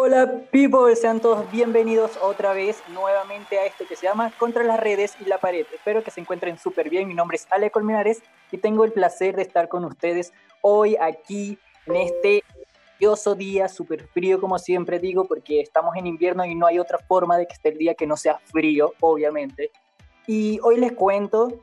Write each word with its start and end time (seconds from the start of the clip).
Hola 0.00 0.44
people, 0.52 0.94
sean 0.94 1.18
todos 1.18 1.50
bienvenidos 1.50 2.16
otra 2.22 2.52
vez 2.52 2.80
nuevamente 2.86 3.58
a 3.58 3.66
esto 3.66 3.84
que 3.84 3.96
se 3.96 4.06
llama 4.06 4.32
Contra 4.38 4.62
las 4.62 4.78
redes 4.78 5.16
y 5.20 5.24
la 5.24 5.38
pared. 5.38 5.66
Espero 5.74 6.04
que 6.04 6.12
se 6.12 6.20
encuentren 6.20 6.56
súper 6.56 6.88
bien. 6.88 7.08
Mi 7.08 7.14
nombre 7.14 7.34
es 7.36 7.48
Ale 7.50 7.72
Colmenares 7.72 8.22
y 8.52 8.58
tengo 8.58 8.84
el 8.84 8.92
placer 8.92 9.34
de 9.34 9.42
estar 9.42 9.68
con 9.68 9.84
ustedes 9.84 10.32
hoy 10.60 10.96
aquí 11.00 11.58
en 11.86 11.96
este 11.96 12.44
día, 13.36 13.68
súper 13.68 14.06
frío 14.06 14.40
como 14.40 14.60
siempre 14.60 15.00
digo, 15.00 15.24
porque 15.24 15.60
estamos 15.60 15.96
en 15.96 16.06
invierno 16.06 16.44
y 16.44 16.54
no 16.54 16.68
hay 16.68 16.78
otra 16.78 16.98
forma 16.98 17.36
de 17.36 17.48
que 17.48 17.54
esté 17.54 17.70
el 17.70 17.78
día 17.78 17.94
que 17.94 18.06
no 18.06 18.16
sea 18.16 18.38
frío, 18.38 18.92
obviamente. 19.00 19.72
Y 20.28 20.60
hoy 20.62 20.76
les 20.76 20.92
cuento 20.92 21.54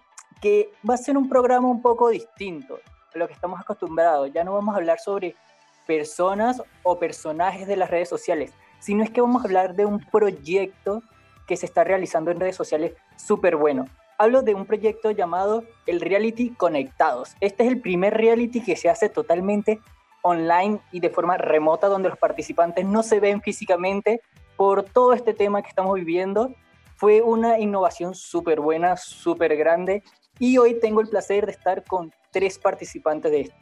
que 0.42 0.74
va 0.88 0.96
a 0.96 0.98
ser 0.98 1.16
un 1.16 1.30
programa 1.30 1.70
un 1.70 1.82
poco 1.82 2.10
distinto 2.10 2.82
a 3.14 3.18
lo 3.18 3.28
que 3.28 3.34
estamos 3.34 3.62
acostumbrados. 3.62 4.30
Ya 4.34 4.44
no 4.44 4.52
vamos 4.52 4.76
a 4.76 4.80
hablar 4.80 5.00
sobre 5.00 5.38
personas 5.86 6.62
o 6.84 7.00
personajes 7.00 7.68
de 7.68 7.78
las 7.78 7.90
redes 7.90 8.10
sociales, 8.10 8.52
sino 8.80 9.04
es 9.04 9.10
que 9.10 9.22
vamos 9.22 9.42
a 9.42 9.46
hablar 9.46 9.76
de 9.76 9.86
un 9.86 10.00
proyecto 10.00 11.02
que 11.48 11.58
se 11.58 11.66
está 11.66 11.84
realizando 11.84 12.32
en 12.32 12.40
redes 12.40 12.56
sociales 12.56 12.94
súper 13.16 13.56
bueno. 13.56 13.86
Hablo 14.18 14.42
de 14.42 14.56
un 14.56 14.66
proyecto 14.66 15.12
llamado 15.12 15.64
el 15.86 16.02
Reality 16.02 16.52
Conectados. 16.52 17.36
Este 17.42 17.64
es 17.64 17.70
el 17.70 17.82
primer 17.82 18.14
reality 18.16 18.64
que 18.64 18.76
se 18.76 18.90
hace 18.90 19.10
totalmente 19.10 19.80
online 20.22 20.80
y 20.92 21.02
de 21.02 21.10
forma 21.10 21.38
remota, 21.38 21.88
donde 21.88 22.10
los 22.10 22.18
participantes 22.18 22.86
no 22.86 23.04
se 23.04 23.20
ven 23.20 23.42
físicamente 23.42 24.22
por 24.56 24.84
todo 24.84 25.14
este 25.14 25.34
tema 25.34 25.62
que 25.62 25.70
estamos 25.70 25.96
viviendo. 25.96 26.56
Fue 26.96 27.22
una 27.22 27.60
innovación 27.60 28.16
súper 28.16 28.62
buena, 28.62 28.96
súper 28.98 29.56
grande, 29.58 30.02
y 30.40 30.58
hoy 30.58 30.80
tengo 30.80 31.02
el 31.02 31.10
placer 31.10 31.46
de 31.46 31.52
estar 31.52 31.84
con 31.84 32.14
tres 32.32 32.58
participantes 32.58 33.32
de 33.32 33.42
esto. 33.42 33.56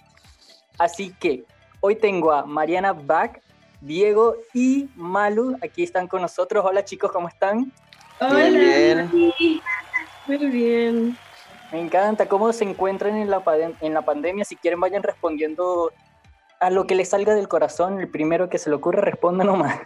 Así 0.78 1.14
que 1.20 1.46
Hoy 1.86 1.98
tengo 1.98 2.32
a 2.32 2.46
Mariana 2.46 2.94
Bach, 2.94 3.42
Diego 3.82 4.38
y 4.54 4.88
Malu. 4.96 5.58
Aquí 5.62 5.84
están 5.84 6.08
con 6.08 6.22
nosotros. 6.22 6.64
Hola 6.66 6.86
chicos, 6.86 7.12
¿cómo 7.12 7.28
están? 7.28 7.74
Hola. 8.22 8.48
Bien. 8.58 9.12
Muy 10.26 10.38
bien. 10.50 11.18
Me 11.74 11.82
encanta 11.82 12.30
cómo 12.30 12.54
se 12.54 12.64
encuentran 12.64 13.18
en 13.18 13.30
la, 13.30 13.44
en 13.82 13.94
la 13.94 14.02
pandemia. 14.02 14.46
Si 14.46 14.56
quieren, 14.56 14.80
vayan 14.80 15.04
respondiendo 15.04 15.92
a 16.62 16.70
lo 16.70 16.88
que 16.88 16.96
les 16.96 17.10
salga 17.10 17.36
del 17.36 17.50
corazón. 17.50 18.00
El 18.00 18.08
primero 18.08 18.50
que 18.50 18.60
se 18.60 18.70
le 18.70 18.78
ocurre, 18.78 19.02
responda 19.02 19.44
nomás. 19.44 19.82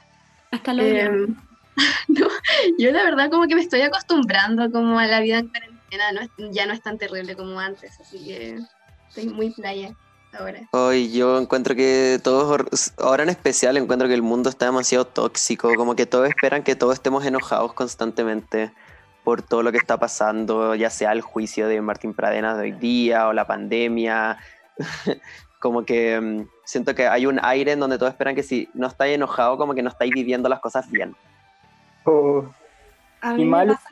Hasta 0.51 0.73
luego. 0.73 0.99
Em, 0.99 1.35
yo 2.77 2.91
la 2.91 3.05
verdad 3.05 3.31
como 3.31 3.47
que 3.47 3.55
me 3.55 3.61
estoy 3.61 3.81
acostumbrando 3.81 4.71
como 4.71 4.99
a 4.99 5.07
la 5.07 5.19
vida 5.19 5.39
en 5.39 5.47
cuarentena. 5.47 6.29
ya 6.51 6.67
no 6.67 6.73
es 6.73 6.81
tan 6.83 6.99
terrible 6.99 7.35
como 7.35 7.59
antes, 7.59 7.99
así 7.99 8.23
que 8.23 8.59
estoy 9.09 9.33
muy 9.33 9.49
playa 9.49 9.95
ahora. 10.33 10.61
Hoy 10.71 11.11
yo 11.11 11.39
encuentro 11.39 11.75
que 11.75 12.19
todos, 12.23 12.93
ahora 12.97 13.23
en 13.23 13.29
especial 13.29 13.77
encuentro 13.77 14.07
que 14.07 14.13
el 14.13 14.21
mundo 14.21 14.49
está 14.49 14.65
demasiado 14.65 15.05
tóxico, 15.05 15.73
como 15.75 15.95
que 15.95 16.05
todos 16.05 16.27
esperan 16.27 16.63
que 16.63 16.75
todos 16.75 16.95
estemos 16.95 17.25
enojados 17.25 17.73
constantemente 17.73 18.71
por 19.23 19.41
todo 19.41 19.61
lo 19.61 19.71
que 19.71 19.77
está 19.77 19.97
pasando, 19.97 20.73
ya 20.75 20.89
sea 20.89 21.11
el 21.11 21.21
juicio 21.21 21.67
de 21.67 21.81
Martín 21.81 22.13
Pradena 22.13 22.55
de 22.55 22.63
hoy 22.63 22.71
día 22.71 23.27
o 23.27 23.33
la 23.33 23.45
pandemia. 23.45 24.37
como 25.59 25.83
que 25.83 26.19
mm, 26.19 26.47
siento 26.63 26.95
que 26.95 27.07
hay 27.07 27.25
un 27.25 27.39
aire 27.43 27.73
en 27.73 27.79
donde 27.79 27.97
todos 27.97 28.11
esperan 28.11 28.35
que 28.35 28.43
si 28.43 28.69
no 28.73 28.87
estáis 28.87 29.15
enojado, 29.15 29.57
como 29.57 29.73
que 29.73 29.83
no 29.83 29.89
estáis 29.89 30.13
viviendo 30.13 30.49
las 30.49 30.59
cosas 30.59 30.89
bien. 30.89 31.15
Oh. 32.05 32.45
A 33.21 33.33
mí 33.33 33.45
me 33.45 33.65
pasa, 33.65 33.89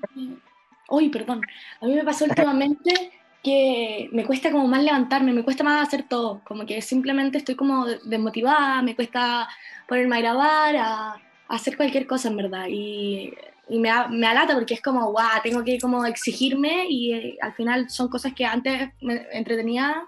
Uy, 0.88 1.09
perdón. 1.09 1.41
A 1.81 1.86
mí 1.86 1.95
me 1.95 2.03
pasó 2.03 2.25
últimamente 2.30 3.11
que 3.45 4.09
me 4.11 4.25
cuesta 4.25 4.51
como 4.51 4.67
más 4.67 4.83
levantarme, 4.83 5.31
me 5.31 5.43
cuesta 5.43 5.63
más 5.63 5.88
hacer 5.88 6.01
todo, 6.09 6.41
como 6.45 6.65
que 6.65 6.81
simplemente 6.81 7.38
estoy 7.38 7.53
como 7.53 7.85
desmotivada, 7.85 8.81
me 8.81 8.95
cuesta 8.95 9.47
ponerme 9.88 10.17
a 10.17 10.19
grabar, 10.19 10.75
a, 10.75 11.21
hacer 11.47 11.77
cualquier 11.77 12.07
cosa 12.07 12.29
en 12.29 12.38
verdad, 12.38 12.66
y, 12.67 13.31
y 13.69 13.77
me, 13.77 13.91
me, 14.09 14.25
alata 14.25 14.55
porque 14.55 14.73
es 14.73 14.81
como, 14.81 15.11
guau, 15.11 15.44
tengo 15.44 15.63
que 15.63 15.79
como 15.79 16.03
exigirme 16.07 16.88
y 16.89 17.13
eh, 17.13 17.38
al 17.39 17.53
final 17.53 17.88
son 17.88 18.07
cosas 18.07 18.34
que 18.34 18.45
antes 18.45 18.89
me 19.00 19.28
entretenía 19.31 20.07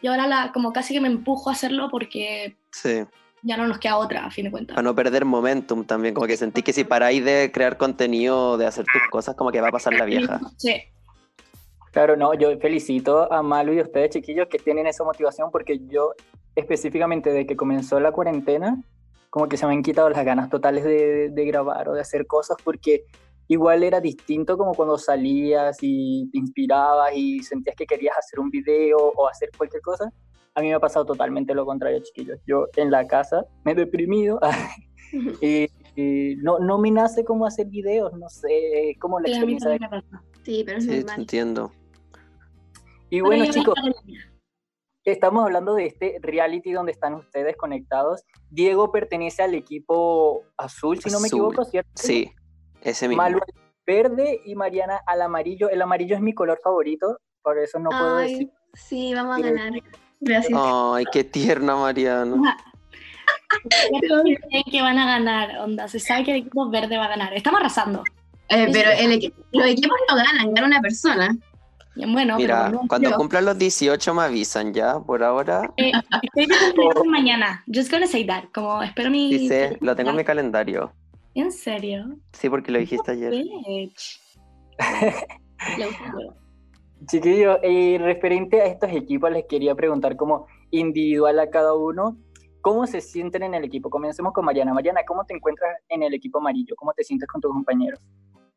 y 0.00 0.06
ahora 0.06 0.26
la, 0.26 0.50
como 0.52 0.72
casi 0.72 0.94
que 0.94 1.00
me 1.02 1.08
empujo 1.08 1.50
a 1.50 1.52
hacerlo 1.52 1.90
porque 1.90 2.56
sí. 2.70 3.04
ya 3.42 3.58
no 3.58 3.66
nos 3.66 3.80
queda 3.80 3.98
otra, 3.98 4.24
a 4.24 4.30
fin 4.30 4.46
de 4.46 4.50
cuentas. 4.50 4.76
Para 4.76 4.82
no 4.82 4.94
perder 4.94 5.26
momentum 5.26 5.84
también, 5.84 6.14
como 6.14 6.26
que 6.26 6.38
sentí 6.38 6.62
que 6.62 6.72
si 6.72 6.84
paráis 6.84 7.22
de 7.22 7.50
crear 7.52 7.76
contenido, 7.76 8.56
de 8.56 8.64
hacer 8.64 8.86
tus 8.90 9.02
cosas, 9.10 9.36
como 9.36 9.52
que 9.52 9.60
va 9.60 9.68
a 9.68 9.72
pasar 9.72 9.92
la 9.92 10.06
vieja. 10.06 10.40
Sí, 10.56 10.72
Claro, 11.92 12.16
no, 12.16 12.32
yo 12.32 12.58
felicito 12.58 13.30
a 13.30 13.42
Malu 13.42 13.74
y 13.74 13.78
a 13.78 13.82
ustedes 13.82 14.10
chiquillos 14.10 14.48
que 14.48 14.58
tienen 14.58 14.86
esa 14.86 15.04
motivación 15.04 15.50
porque 15.50 15.78
yo 15.88 16.14
específicamente 16.56 17.30
de 17.32 17.46
que 17.46 17.54
comenzó 17.54 18.00
la 18.00 18.12
cuarentena, 18.12 18.82
como 19.28 19.46
que 19.46 19.58
se 19.58 19.66
me 19.66 19.74
han 19.74 19.82
quitado 19.82 20.08
las 20.08 20.24
ganas 20.24 20.48
totales 20.48 20.84
de, 20.84 21.44
grabar 21.46 21.90
o 21.90 21.92
de 21.92 22.00
hacer 22.00 22.26
cosas 22.26 22.56
porque 22.64 23.04
igual 23.46 23.82
era 23.82 24.00
distinto 24.00 24.56
como 24.56 24.72
cuando 24.72 24.96
salías 24.96 25.76
y 25.82 26.30
te 26.32 26.38
inspirabas 26.38 27.12
y 27.14 27.40
sentías 27.40 27.76
que 27.76 27.84
querías 27.84 28.16
hacer 28.16 28.40
un 28.40 28.48
video 28.48 28.96
o 28.98 29.28
hacer 29.28 29.50
cualquier 29.56 29.82
cosa. 29.82 30.10
A 30.54 30.62
mí 30.62 30.68
me 30.68 30.74
ha 30.74 30.80
pasado 30.80 31.04
totalmente 31.04 31.54
lo 31.54 31.66
contrario, 31.66 32.00
chiquillos. 32.02 32.38
Yo 32.46 32.68
en 32.76 32.90
la 32.90 33.06
casa 33.06 33.44
me 33.64 33.72
he 33.72 33.74
deprimido 33.74 34.40
y, 35.42 35.68
no, 36.42 36.58
no 36.58 36.78
me 36.78 36.90
nace 36.90 37.22
cómo 37.22 37.44
hacer 37.44 37.66
videos, 37.66 38.14
no 38.14 38.30
sé, 38.30 38.96
cómo 38.98 39.20
la 39.20 39.28
experiencia 39.28 39.68
de... 39.68 39.78
Sí, 40.42 40.62
pero 40.64 40.78
es 40.78 40.84
sí, 40.84 41.04
entiendo. 41.16 41.70
Y 43.12 43.20
bueno, 43.20 43.44
chicos, 43.50 43.74
estamos 45.04 45.44
hablando 45.44 45.74
de 45.74 45.84
este 45.84 46.18
reality 46.22 46.72
donde 46.72 46.92
están 46.92 47.12
ustedes 47.12 47.58
conectados. 47.58 48.22
Diego 48.48 48.90
pertenece 48.90 49.42
al 49.42 49.54
equipo 49.54 50.44
azul, 50.56 50.98
si 50.98 51.10
no 51.10 51.20
me 51.20 51.28
equivoco, 51.28 51.62
¿cierto? 51.66 51.90
Sí, 51.94 52.32
ese 52.80 53.08
mismo. 53.08 53.22
Malu 53.22 53.40
verde 53.86 54.40
y 54.46 54.54
Mariana 54.54 54.98
al 55.06 55.20
amarillo. 55.20 55.68
El 55.68 55.82
amarillo 55.82 56.16
es 56.16 56.22
mi 56.22 56.32
color 56.32 56.58
favorito, 56.64 57.18
por 57.42 57.58
eso 57.58 57.78
no 57.78 57.90
puedo 57.90 58.16
decir. 58.16 58.50
Sí, 58.72 59.12
vamos 59.12 59.36
a 59.36 59.40
ganar. 59.42 59.72
Gracias. 60.20 60.58
Ay, 60.58 61.04
qué 61.12 61.22
tierna 61.22 61.76
Mariana. 61.76 62.56
que 64.70 64.80
van 64.80 64.98
a 64.98 65.04
ganar, 65.04 65.58
onda. 65.58 65.86
Se 65.86 66.00
sabe 66.00 66.24
que 66.24 66.30
el 66.30 66.36
equipo 66.38 66.70
verde 66.70 66.96
va 66.96 67.04
a 67.04 67.08
ganar. 67.08 67.34
Estamos 67.34 67.60
arrasando. 67.60 68.04
Eh, 68.48 68.70
pero 68.72 68.90
el 68.90 69.34
los 69.52 69.66
equipos 69.66 69.98
no 70.08 70.16
ganan, 70.16 70.54
gana 70.54 70.66
una 70.66 70.80
persona. 70.80 71.36
Bueno, 71.94 72.36
Mira, 72.36 72.72
cuando 72.88 73.12
cumplan 73.16 73.44
los 73.44 73.58
18 73.58 74.14
me 74.14 74.22
avisan 74.22 74.72
ya, 74.72 74.98
por 74.98 75.22
ahora. 75.22 75.70
Eh, 75.76 75.92
estoy 76.22 76.46
de 76.46 76.54
cumpleaños 76.58 77.04
mañana. 77.06 77.64
Just 77.72 77.90
gonna 77.90 78.06
say 78.06 78.26
that. 78.26 78.44
Como 78.54 78.82
espero 78.82 79.10
mi. 79.10 79.30
Dice, 79.30 79.76
lo 79.80 79.94
tengo 79.94 80.10
en 80.10 80.16
mi 80.16 80.24
calendario. 80.24 80.92
¿En 81.34 81.52
serio? 81.52 82.16
Sí, 82.32 82.48
porque 82.48 82.72
lo 82.72 82.78
dijiste 82.78 83.12
ayer. 83.12 83.32
Chiquillo, 87.06 87.58
eh, 87.62 87.98
referente 88.00 88.60
a 88.60 88.66
estos 88.66 88.90
equipos, 88.92 89.30
les 89.30 89.44
quería 89.46 89.74
preguntar 89.74 90.16
como 90.16 90.46
individual 90.70 91.38
a 91.40 91.50
cada 91.50 91.74
uno, 91.74 92.16
¿cómo 92.60 92.86
se 92.86 93.00
sienten 93.00 93.42
en 93.42 93.54
el 93.54 93.64
equipo? 93.64 93.90
Comencemos 93.90 94.32
con 94.32 94.44
Mariana. 94.44 94.72
Mariana, 94.72 95.00
¿cómo 95.06 95.24
te 95.24 95.34
encuentras 95.34 95.76
en 95.88 96.02
el 96.02 96.14
equipo 96.14 96.38
amarillo? 96.38 96.74
¿Cómo 96.76 96.92
te 96.92 97.02
sientes 97.02 97.28
con 97.28 97.40
tus 97.40 97.52
compañeros? 97.52 98.00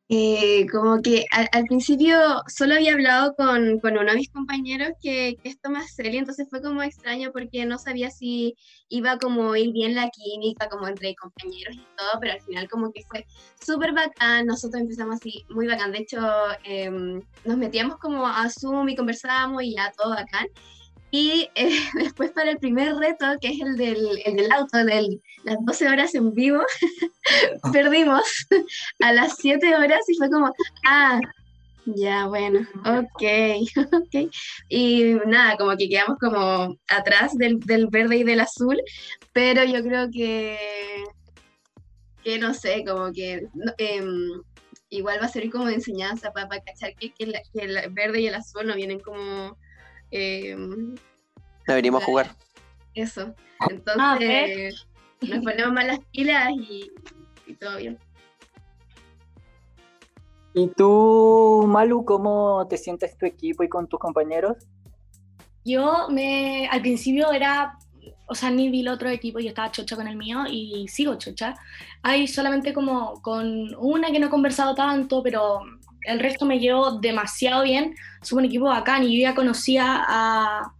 Eh, 0.07 0.67
como 0.71 1.01
que 1.01 1.25
al, 1.31 1.63
principio 1.63 2.15
solo 2.47 2.75
había 2.75 2.93
hablado 2.93 3.33
con, 3.35 3.79
con, 3.79 3.97
uno 3.97 4.11
de 4.11 4.17
mis 4.17 4.29
compañeros 4.29 4.89
que, 5.01 5.35
que 5.41 5.49
esto 5.49 5.71
más 5.71 5.95
serio, 5.95 6.19
entonces 6.19 6.47
fue 6.47 6.61
como 6.61 6.83
extraño 6.83 7.31
porque 7.31 7.65
no 7.65 7.79
sabía 7.79 8.11
si 8.11 8.55
iba 8.87 9.17
como 9.17 9.55
ir 9.55 9.71
bien 9.73 9.95
la 9.95 10.11
química 10.11 10.69
como 10.69 10.87
entre 10.87 11.15
compañeros 11.15 11.75
y 11.75 11.83
todo, 11.97 12.19
pero 12.21 12.33
al 12.33 12.41
final 12.41 12.69
como 12.69 12.91
que 12.91 13.01
fue 13.09 13.25
súper 13.59 13.93
bacán, 13.93 14.45
nosotros 14.45 14.79
empezamos 14.79 15.15
así 15.15 15.43
muy 15.49 15.65
bacán, 15.65 15.91
de 15.91 15.99
hecho 15.99 16.19
em, 16.63 17.19
nos 17.43 17.57
metíamos 17.57 17.97
como 17.97 18.27
a 18.27 18.47
Zoom 18.49 18.89
y 18.89 18.95
conversábamos 18.95 19.63
y 19.63 19.73
ya 19.75 19.91
todo 19.97 20.11
bacán, 20.11 20.45
y 21.15 21.49
eh, 21.55 21.69
después 21.93 22.31
para 22.31 22.51
el 22.51 22.57
primer 22.57 22.93
reto, 22.95 23.25
que 23.39 23.47
es 23.47 23.61
el 23.61 23.77
del, 23.77 24.21
el 24.25 24.35
del 24.35 24.51
auto, 24.51 24.83
de 24.83 25.19
las 25.45 25.57
12 25.61 25.87
horas 25.87 26.13
en 26.13 26.33
vivo, 26.33 26.61
perdimos 27.71 28.23
a 29.01 29.13
las 29.13 29.37
7 29.37 29.75
horas 29.75 30.01
y 30.09 30.17
fue 30.17 30.29
como, 30.29 30.53
ah, 30.85 31.21
ya, 31.85 32.27
bueno, 32.27 32.67
ok, 32.81 33.23
ok. 33.93 34.29
Y 34.67 35.13
nada, 35.25 35.55
como 35.55 35.77
que 35.77 35.87
quedamos 35.87 36.17
como 36.19 36.75
atrás 36.89 37.37
del, 37.37 37.59
del, 37.61 37.87
verde 37.87 38.17
y 38.17 38.23
del 38.23 38.41
azul, 38.41 38.81
pero 39.31 39.63
yo 39.63 39.81
creo 39.83 40.09
que, 40.11 40.57
que 42.25 42.39
no 42.39 42.53
sé, 42.53 42.83
como 42.85 43.13
que 43.13 43.47
em, 43.77 44.41
igual 44.89 45.19
va 45.21 45.27
a 45.27 45.29
ser 45.29 45.49
como 45.49 45.67
de 45.67 45.75
enseñanza 45.75 46.33
para, 46.33 46.49
cachar 46.59 46.93
que, 46.95 47.13
que, 47.13 47.31
que 47.53 47.61
el 47.61 47.77
verde 47.91 48.19
y 48.19 48.27
el 48.27 48.35
azul 48.35 48.67
no 48.67 48.75
vienen 48.75 48.99
como 48.99 49.55
eh, 50.11 50.55
venimos 51.67 52.03
a 52.03 52.05
jugar. 52.05 52.35
Eso. 52.93 53.33
Entonces, 53.69 54.87
nos 55.21 55.43
ponemos 55.43 55.73
más 55.73 55.85
las 55.85 55.99
pilas 56.11 56.49
y, 56.51 56.91
todo 57.59 57.77
bien. 57.77 57.97
¿Y 60.53 60.67
tú, 60.67 61.65
Malu, 61.67 62.05
cómo 62.05 62.65
te 62.69 62.77
sientes 62.77 63.17
tu 63.17 63.25
equipo 63.25 63.63
y 63.63 63.69
con 63.69 63.87
tus 63.87 63.99
compañeros? 63.99 64.57
Yo 65.65 66.07
me, 66.09 66.67
al 66.67 66.81
principio 66.81 67.31
era 67.31 67.77
o 68.27 68.35
sea, 68.35 68.49
ni 68.49 68.69
vi 68.69 68.81
el 68.81 68.87
otro 68.87 69.09
equipo, 69.09 69.39
yo 69.39 69.49
estaba 69.49 69.71
chocha 69.71 69.95
con 69.95 70.07
el 70.07 70.15
mío 70.15 70.45
y 70.49 70.87
sigo 70.87 71.15
chocha. 71.15 71.55
Hay 72.01 72.27
solamente 72.27 72.73
como 72.73 73.21
con 73.21 73.75
una 73.77 74.11
que 74.11 74.19
no 74.19 74.27
he 74.27 74.29
conversado 74.29 74.73
tanto, 74.73 75.21
pero 75.21 75.61
el 76.05 76.19
resto 76.19 76.45
me 76.45 76.59
llevo 76.59 76.99
demasiado 76.99 77.63
bien. 77.63 77.95
Es 78.21 78.31
un 78.31 78.45
equipo 78.45 78.65
bacán 78.65 79.03
y 79.03 79.17
yo 79.17 79.23
ya 79.23 79.35
conocía 79.35 80.03
a, 80.07 80.73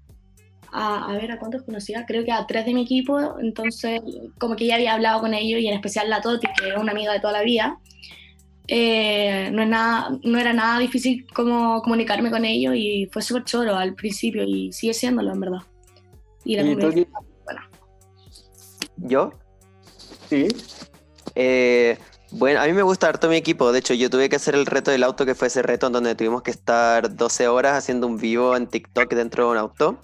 a, 0.71 1.13
ver, 1.13 1.31
¿a 1.31 1.39
cuántos 1.39 1.63
conocía? 1.63 2.05
Creo 2.05 2.25
que 2.25 2.31
a 2.31 2.45
tres 2.45 2.65
de 2.65 2.73
mi 2.73 2.83
equipo, 2.83 3.39
entonces 3.39 4.01
como 4.37 4.55
que 4.55 4.65
ya 4.65 4.75
había 4.75 4.93
hablado 4.93 5.21
con 5.21 5.33
ellos 5.33 5.61
y 5.61 5.67
en 5.67 5.73
especial 5.73 6.09
la 6.09 6.21
Toti, 6.21 6.47
que 6.59 6.69
es 6.69 6.77
una 6.77 6.91
amiga 6.91 7.13
de 7.13 7.19
toda 7.19 7.33
la 7.33 7.43
vida. 7.43 7.79
Eh, 8.67 9.49
no, 9.51 9.61
es 9.61 9.69
nada, 9.69 10.17
no 10.23 10.39
era 10.39 10.51
nada 10.51 10.79
difícil 10.79 11.27
como 11.33 11.81
comunicarme 11.81 12.31
con 12.31 12.45
ellos 12.45 12.73
y 12.75 13.07
fue 13.11 13.21
súper 13.21 13.43
choro 13.43 13.75
al 13.75 13.93
principio 13.93 14.43
y 14.43 14.73
sigue 14.73 14.93
siéndolo 14.93 15.31
en 15.31 15.39
verdad. 15.39 15.59
Y 16.43 16.55
la 16.55 16.63
¿Y 16.63 16.75
bueno. 16.75 17.61
¿Yo? 18.97 19.31
Sí. 20.29 20.47
Eh, 21.35 21.97
bueno, 22.37 22.61
a 22.61 22.65
mí 22.65 22.73
me 22.73 22.83
gusta 22.83 23.07
harto 23.07 23.29
mi 23.29 23.37
equipo. 23.37 23.71
De 23.71 23.79
hecho, 23.79 23.93
yo 23.93 24.09
tuve 24.09 24.27
que 24.27 24.35
hacer 24.35 24.55
el 24.55 24.65
reto 24.65 24.91
del 24.91 25.03
auto, 25.03 25.25
que 25.25 25.35
fue 25.35 25.47
ese 25.47 25.61
reto 25.61 25.87
en 25.87 25.93
donde 25.93 26.15
tuvimos 26.15 26.41
que 26.43 26.51
estar 26.51 27.15
12 27.15 27.47
horas 27.47 27.77
haciendo 27.77 28.07
un 28.07 28.17
vivo 28.17 28.55
en 28.55 28.67
TikTok 28.67 29.13
dentro 29.13 29.45
de 29.45 29.51
un 29.51 29.57
auto. 29.57 29.99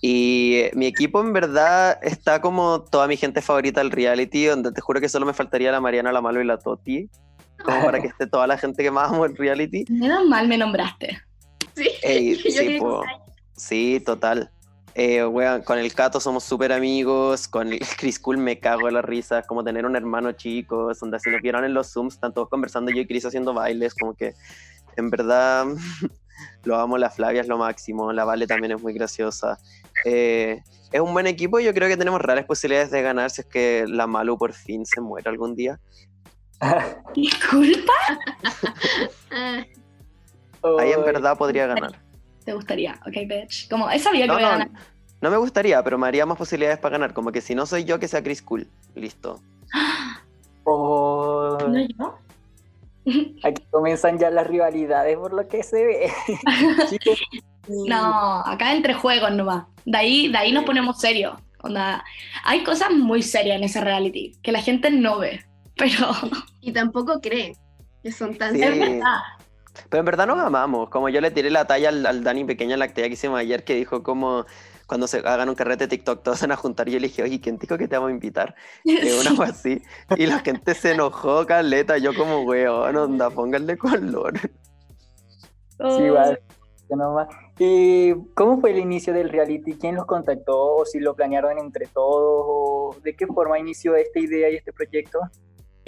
Y 0.00 0.54
eh, 0.56 0.70
mi 0.74 0.86
equipo 0.86 1.20
en 1.20 1.32
verdad 1.32 1.98
está 2.02 2.40
como 2.40 2.82
toda 2.82 3.06
mi 3.06 3.16
gente 3.16 3.40
favorita 3.40 3.80
del 3.80 3.92
reality, 3.92 4.46
donde 4.46 4.72
te 4.72 4.80
juro 4.80 5.00
que 5.00 5.08
solo 5.08 5.26
me 5.26 5.34
faltaría 5.34 5.70
la 5.70 5.80
Mariana, 5.80 6.10
la 6.10 6.20
Malo 6.20 6.40
y 6.40 6.44
la 6.44 6.58
Toti, 6.58 7.08
como 7.62 7.82
para 7.82 8.00
que 8.00 8.08
esté 8.08 8.26
toda 8.26 8.46
la 8.46 8.58
gente 8.58 8.82
que 8.82 8.90
más 8.90 9.10
amo 9.10 9.26
el 9.26 9.36
reality. 9.36 9.84
Menos 9.90 10.26
mal 10.26 10.48
me 10.48 10.58
nombraste. 10.58 11.20
Sí, 11.76 11.90
sí, 12.02 12.80
sí, 13.56 14.02
total. 14.04 14.50
Eh, 14.94 15.22
con 15.64 15.78
el 15.78 15.94
Cato 15.94 16.20
somos 16.20 16.44
súper 16.44 16.72
amigos, 16.72 17.46
con 17.48 17.72
el 17.72 17.80
Chris 17.98 18.18
Cool 18.18 18.38
me 18.38 18.58
cago 18.58 18.88
en 18.88 18.94
la 18.94 19.02
risa, 19.02 19.40
es 19.40 19.46
como 19.46 19.62
tener 19.62 19.86
un 19.86 19.96
hermano 19.96 20.32
chico, 20.32 20.92
donde 21.00 21.20
si 21.20 21.30
nos 21.30 21.40
vieron 21.40 21.64
en 21.64 21.74
los 21.74 21.92
Zooms, 21.92 22.14
están 22.14 22.34
todos 22.34 22.48
conversando, 22.48 22.90
yo 22.90 23.00
y 23.02 23.06
Chris 23.06 23.24
haciendo 23.24 23.54
bailes, 23.54 23.94
como 23.94 24.14
que 24.14 24.34
en 24.96 25.10
verdad 25.10 25.66
lo 26.64 26.76
amo, 26.76 26.98
la 26.98 27.10
Flavia 27.10 27.40
es 27.40 27.48
lo 27.48 27.58
máximo, 27.58 28.12
la 28.12 28.24
Vale 28.24 28.46
también 28.46 28.72
es 28.72 28.82
muy 28.82 28.92
graciosa. 28.92 29.58
Eh, 30.04 30.60
es 30.92 31.00
un 31.00 31.12
buen 31.12 31.26
equipo 31.26 31.60
y 31.60 31.64
yo 31.64 31.72
creo 31.72 31.88
que 31.88 31.96
tenemos 31.96 32.20
reales 32.20 32.44
posibilidades 32.44 32.90
de 32.90 33.02
ganar 33.02 33.30
si 33.30 33.42
es 33.42 33.46
que 33.46 33.84
la 33.86 34.06
Malu 34.06 34.36
por 34.36 34.52
fin 34.52 34.84
se 34.84 35.00
muere 35.00 35.30
algún 35.30 35.54
día. 35.54 35.78
¿Disculpa? 37.14 37.92
Ahí 40.78 40.92
en 40.92 41.04
verdad 41.04 41.38
podría 41.38 41.66
ganar. 41.66 42.09
¿Te 42.50 42.54
gustaría? 42.54 42.98
Ok, 43.06 43.14
bitch. 43.28 43.68
Como, 43.68 43.88
es 43.90 44.02
sabía 44.02 44.22
que 44.22 44.26
no, 44.26 44.34
ganar. 44.34 44.68
No 45.20 45.30
me 45.30 45.36
gustaría, 45.36 45.80
pero 45.84 45.98
me 45.98 46.08
haría 46.08 46.26
más 46.26 46.36
posibilidades 46.36 46.80
para 46.80 46.94
ganar. 46.94 47.14
Como 47.14 47.30
que 47.30 47.40
si 47.40 47.54
no 47.54 47.64
soy 47.64 47.84
yo, 47.84 48.00
que 48.00 48.08
sea 48.08 48.24
Chris 48.24 48.42
Cool. 48.42 48.66
Listo. 48.96 49.40
Oh. 50.64 51.56
¿No 51.68 51.78
yo? 51.78 52.18
Aquí 53.44 53.62
comienzan 53.70 54.18
ya 54.18 54.30
las 54.30 54.46
rivalidades 54.46 55.16
por 55.16 55.32
lo 55.32 55.46
que 55.48 55.62
se 55.62 55.84
ve. 55.84 56.12
no, 57.88 58.40
acá 58.44 58.74
entre 58.74 58.94
juegos 58.94 59.32
nomás. 59.32 59.66
De 59.84 59.96
ahí, 59.96 60.28
de 60.28 60.36
ahí 60.36 60.52
nos 60.52 60.64
ponemos 60.64 60.98
serios. 60.98 61.38
Onda, 61.62 62.04
hay 62.44 62.64
cosas 62.64 62.90
muy 62.90 63.22
serias 63.22 63.58
en 63.58 63.64
ese 63.64 63.80
reality 63.80 64.32
que 64.42 64.50
la 64.50 64.60
gente 64.60 64.90
no 64.90 65.20
ve, 65.20 65.40
pero... 65.76 66.08
Y 66.60 66.72
tampoco 66.72 67.20
cree 67.20 67.56
que 68.02 68.10
son 68.10 68.36
tan... 68.36 68.54
Sí. 68.54 69.00
Pero 69.88 70.00
en 70.00 70.04
verdad 70.04 70.26
nos 70.26 70.38
amamos. 70.38 70.88
Como 70.90 71.08
yo 71.08 71.20
le 71.20 71.30
tiré 71.30 71.50
la 71.50 71.66
talla 71.66 71.88
al, 71.88 72.24
Dani 72.24 72.44
pequeña 72.44 72.74
en 72.74 72.80
la 72.80 72.84
actividad 72.86 73.08
que 73.08 73.14
hicimos 73.14 73.38
ayer, 73.38 73.64
que 73.64 73.74
dijo 73.74 74.02
como 74.02 74.46
cuando 74.86 75.06
se 75.06 75.18
hagan 75.18 75.48
un 75.48 75.54
carrete 75.54 75.84
de 75.84 75.88
TikTok 75.88 76.22
todos 76.22 76.40
van 76.40 76.52
a 76.52 76.56
juntar. 76.56 76.88
Y 76.88 76.92
yo 76.92 77.00
le 77.00 77.08
dije, 77.08 77.22
oye, 77.22 77.40
¿quién 77.40 77.58
dijo 77.58 77.78
que 77.78 77.86
te 77.86 77.96
vamos 77.96 78.10
a 78.10 78.12
invitar? 78.12 78.54
Y 78.84 79.10
una 79.20 79.30
cosa 79.36 79.52
así. 79.52 79.82
Y 80.16 80.26
la 80.26 80.40
gente 80.40 80.74
se 80.74 80.92
enojó, 80.92 81.46
Caleta. 81.46 81.98
Yo 81.98 82.14
como, 82.14 82.42
weón, 82.42 82.96
onda, 82.96 83.30
pónganle 83.30 83.78
color. 83.78 84.38
Sí, 84.38 86.02
igual. 86.02 86.40
¿Y 87.58 88.14
cómo 88.34 88.60
fue 88.60 88.70
el 88.70 88.78
inicio 88.78 89.12
del 89.12 89.28
reality? 89.28 89.74
¿Quién 89.74 89.94
los 89.94 90.06
contactó? 90.06 90.76
¿O 90.76 90.84
si 90.84 90.98
lo 90.98 91.14
planearon 91.14 91.58
entre 91.58 91.86
todos? 91.86 92.44
¿O 92.46 92.96
de 93.02 93.14
qué 93.14 93.26
forma 93.26 93.58
inició 93.58 93.94
esta 93.94 94.18
idea 94.18 94.50
y 94.50 94.56
este 94.56 94.72
proyecto? 94.72 95.20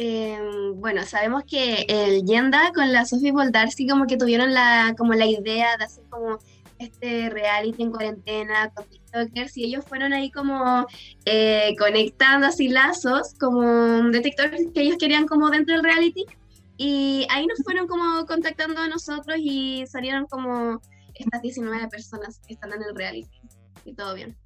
Em, 0.04 0.80
bueno, 0.80 1.04
sabemos 1.04 1.44
que 1.44 1.86
el 1.88 2.24
Yenda 2.24 2.72
con 2.74 2.90
la 2.92 3.04
Sophie 3.04 3.30
Boldarsi 3.30 3.86
como 3.86 4.08
que 4.08 4.16
tuvieron 4.16 4.52
la, 4.52 4.96
como 4.98 5.12
la 5.12 5.26
idea 5.26 5.76
de 5.76 5.84
hacer 5.84 6.02
como 6.10 6.40
este 6.80 7.30
reality 7.30 7.84
en 7.84 7.92
cuarentena 7.92 8.68
con 8.74 8.84
TikTokers 8.86 9.56
y 9.58 9.66
ellos 9.66 9.84
fueron 9.84 10.12
ahí 10.12 10.32
como 10.32 10.88
eh, 11.24 11.76
conectando 11.78 12.48
así 12.48 12.66
lazos 12.66 13.34
como 13.38 13.62
de 14.10 14.18
TikTokers 14.18 14.72
que 14.74 14.80
ellos 14.80 14.96
querían 14.98 15.28
como 15.28 15.50
dentro 15.50 15.76
del 15.76 15.84
reality. 15.84 16.26
Y 16.76 17.24
ahí 17.30 17.46
nos 17.46 17.58
fueron 17.62 17.86
como 17.86 18.26
contactando 18.26 18.80
a 18.80 18.88
nosotros 18.88 19.36
y 19.38 19.86
salieron 19.86 20.26
como 20.26 20.82
estas 21.14 21.42
19 21.42 21.86
personas 21.86 22.40
que 22.44 22.54
están 22.54 22.72
en 22.72 22.82
el 22.82 22.96
reality. 22.96 23.40
Y 23.84 23.94
todo 23.94 24.16
bien. 24.16 24.36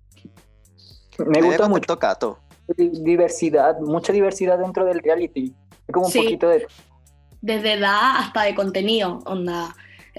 Me 1.27 1.41
gusta 1.41 1.67
mucho. 1.67 1.99
Cato 1.99 2.46
diversidad, 2.77 3.79
mucha 3.81 4.13
diversidad 4.13 4.59
dentro 4.59 4.85
del 4.85 5.01
reality. 5.01 5.55
Es 5.87 5.93
como 5.93 6.07
un 6.07 6.13
poquito 6.13 6.49
de... 6.49 6.67
Desde 7.41 7.75
edad 7.75 8.17
hasta 8.17 8.43
de 8.43 8.55
contenido, 8.55 9.21
onda, 9.27 9.75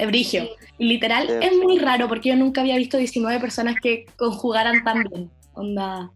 brigio. 0.08 0.48
Y 0.78 0.88
literal, 0.88 1.30
es 1.42 1.58
muy 1.58 1.80
raro 1.80 2.08
porque 2.08 2.30
yo 2.30 2.36
nunca 2.36 2.62
había 2.62 2.78
visto 2.78 2.98
19 2.98 3.40
personas 3.40 3.76
que 3.82 4.06
conjugaran 4.18 4.84
tan 4.84 5.04
bien, 5.04 5.32
onda... 5.54 6.12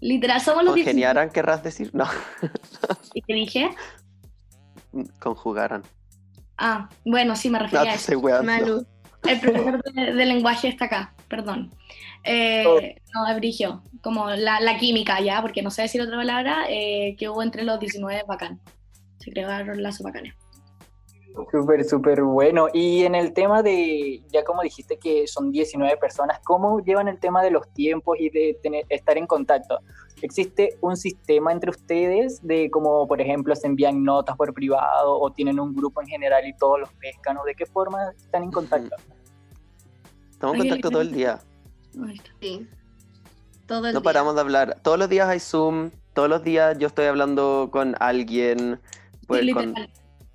Literal, 0.00 0.40
somos 0.40 0.62
los 0.62 0.74
¿Congeniaran 0.74 1.28
querrás 1.28 1.64
decir? 1.64 1.90
No. 1.92 2.06
¿Y 3.14 3.22
qué 3.22 3.34
dije? 3.34 3.70
Conjugaran. 5.18 5.82
Ah, 6.56 6.88
bueno, 7.04 7.34
sí, 7.34 7.50
me 7.50 7.58
refería 7.58 7.92
a 7.92 7.94
eso. 7.94 8.12
El 9.24 9.40
profesor 9.40 9.82
de 9.82 10.24
lenguaje 10.24 10.68
está 10.68 10.84
acá, 10.84 11.14
perdón. 11.28 11.70
Eh, 12.24 12.64
oh. 12.66 12.80
No, 13.14 13.26
es 13.28 13.36
brigio, 13.36 13.82
como 14.02 14.30
la, 14.30 14.60
la, 14.60 14.78
química 14.78 15.20
ya, 15.20 15.40
porque 15.40 15.62
no 15.62 15.70
sé 15.70 15.82
decir 15.82 16.00
otra 16.00 16.16
palabra, 16.16 16.66
eh, 16.68 17.16
que 17.18 17.28
hubo 17.28 17.42
entre 17.42 17.64
los 17.64 17.78
19 17.78 18.24
bacán. 18.26 18.60
Se 19.18 19.30
crearon 19.30 19.82
lazos 19.82 20.02
bacanes. 20.02 20.34
Súper, 21.50 21.84
súper 21.84 22.22
bueno. 22.22 22.66
Y 22.72 23.04
en 23.04 23.14
el 23.14 23.32
tema 23.32 23.62
de, 23.62 24.22
ya 24.32 24.42
como 24.44 24.62
dijiste 24.62 24.98
que 24.98 25.26
son 25.28 25.52
19 25.52 25.96
personas, 25.96 26.40
¿cómo 26.44 26.80
llevan 26.80 27.06
el 27.08 27.18
tema 27.20 27.42
de 27.42 27.50
los 27.50 27.68
tiempos 27.72 28.18
y 28.18 28.28
de 28.30 28.58
tener, 28.62 28.84
estar 28.88 29.16
en 29.16 29.26
contacto? 29.26 29.78
¿Existe 30.20 30.76
un 30.80 30.96
sistema 30.96 31.52
entre 31.52 31.70
ustedes 31.70 32.44
de 32.44 32.70
como, 32.70 33.06
por 33.06 33.20
ejemplo, 33.20 33.54
se 33.54 33.68
envían 33.68 34.02
notas 34.02 34.36
por 34.36 34.52
privado 34.52 35.18
o 35.18 35.30
tienen 35.30 35.60
un 35.60 35.74
grupo 35.74 36.00
en 36.00 36.08
general 36.08 36.46
y 36.46 36.56
todos 36.56 36.80
los 36.80 36.92
pescan? 36.94 37.36
¿O 37.38 37.44
de 37.44 37.54
qué 37.54 37.66
forma 37.66 38.10
están 38.10 38.42
en 38.42 38.50
contacto? 38.50 38.96
Estamos 40.38 40.54
en 40.54 40.60
contacto 40.60 40.90
todo 40.90 41.02
el 41.02 41.10
día. 41.10 41.40
Sí. 42.40 42.68
Todo 43.66 43.90
no 43.92 44.02
paramos 44.04 44.36
de 44.36 44.40
hablar. 44.40 44.78
Todos 44.82 44.96
los 44.96 45.08
días 45.08 45.28
hay 45.28 45.40
Zoom, 45.40 45.90
todos 46.14 46.28
los 46.28 46.44
días 46.44 46.78
yo 46.78 46.86
estoy 46.86 47.06
hablando 47.06 47.70
con 47.72 47.96
alguien. 47.98 48.78
Pues, 49.26 49.44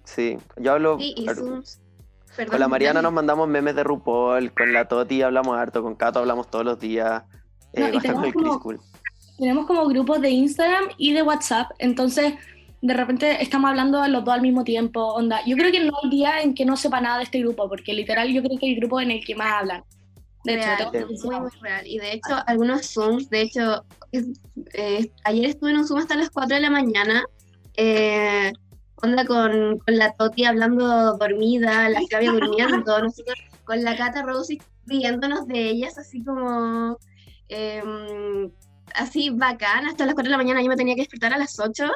sí, 0.03 0.38
yo 0.57 0.74
hablo. 0.74 0.98
con 0.98 2.60
la 2.60 2.67
Mariana 2.67 3.01
nos 3.01 3.13
mandamos 3.13 3.48
memes 3.48 3.77
de 3.77 3.83
RuPaul, 3.86 4.51
con 4.51 4.74
la 4.74 4.89
Toti 4.89 5.22
hablamos 5.22 5.57
harto, 5.57 5.81
con 5.81 5.95
Cato 5.95 6.19
hablamos 6.19 6.51
todos 6.51 6.65
los 6.65 6.77
días. 6.81 7.24
Eh, 7.72 7.98
tenemos, 8.01 8.33
como, 8.33 8.75
tenemos 9.38 9.65
como 9.67 9.88
grupos 9.88 10.19
de 10.19 10.31
Instagram 10.31 10.89
y 10.98 11.13
de 11.13 11.22
WhatsApp, 11.22 11.72
entonces 11.79 12.33
de 12.83 12.93
repente 12.93 13.41
estamos 13.41 13.69
hablando 13.69 14.05
los 14.09 14.25
dos 14.25 14.33
al 14.33 14.41
mismo 14.41 14.65
tiempo. 14.65 15.13
Onda, 15.13 15.39
yo 15.45 15.55
creo 15.55 15.71
que 15.71 15.79
no 15.79 15.93
hay 16.03 16.09
día 16.09 16.41
en 16.41 16.53
que 16.53 16.65
no 16.65 16.75
sepa 16.75 16.99
nada 16.99 17.19
de 17.19 17.23
este 17.23 17.39
grupo, 17.39 17.69
porque 17.69 17.93
literal 17.93 18.27
yo 18.27 18.43
creo 18.43 18.59
que 18.59 18.69
el 18.69 18.75
grupo 18.75 18.99
en 18.99 19.09
el 19.11 19.23
que 19.23 19.35
más 19.35 19.53
hablan. 19.53 19.83
De 20.43 20.55
hecho, 20.55 20.91
muy, 20.91 21.39
muy 21.39 21.49
real. 21.61 21.87
Y 21.87 21.97
de 21.99 22.11
hecho, 22.11 22.35
algunos 22.45 22.93
Zooms, 22.93 23.29
de 23.29 23.41
hecho, 23.43 23.85
eh, 24.73 25.09
ayer 25.23 25.45
estuve 25.45 25.71
en 25.71 25.77
un 25.77 25.87
Zoom 25.87 25.99
hasta 25.99 26.17
las 26.17 26.29
4 26.29 26.55
de 26.55 26.61
la 26.61 26.69
mañana, 26.69 27.23
eh, 27.77 28.51
onda 29.01 29.23
con, 29.23 29.79
con, 29.79 29.97
la 29.97 30.11
Toti 30.11 30.43
hablando 30.43 31.15
dormida, 31.15 31.87
la 31.87 32.01
Flavia 32.09 32.33
durmiendo, 32.33 33.01
nosotros 33.01 33.37
con 33.63 33.81
la 33.81 33.95
Cata 33.95 34.23
Rosy 34.23 34.61
riéndonos 34.85 35.47
de 35.47 35.69
ellas, 35.69 35.97
así 35.97 36.21
como, 36.21 36.97
em, 37.47 38.51
así 38.93 39.29
bacán, 39.29 39.85
hasta 39.85 40.05
las 40.05 40.15
4 40.15 40.27
de 40.27 40.31
la 40.31 40.43
mañana 40.43 40.61
yo 40.61 40.67
me 40.67 40.75
tenía 40.75 40.95
que 40.95 41.03
despertar 41.03 41.31
a 41.31 41.37
las 41.37 41.57
8. 41.57 41.89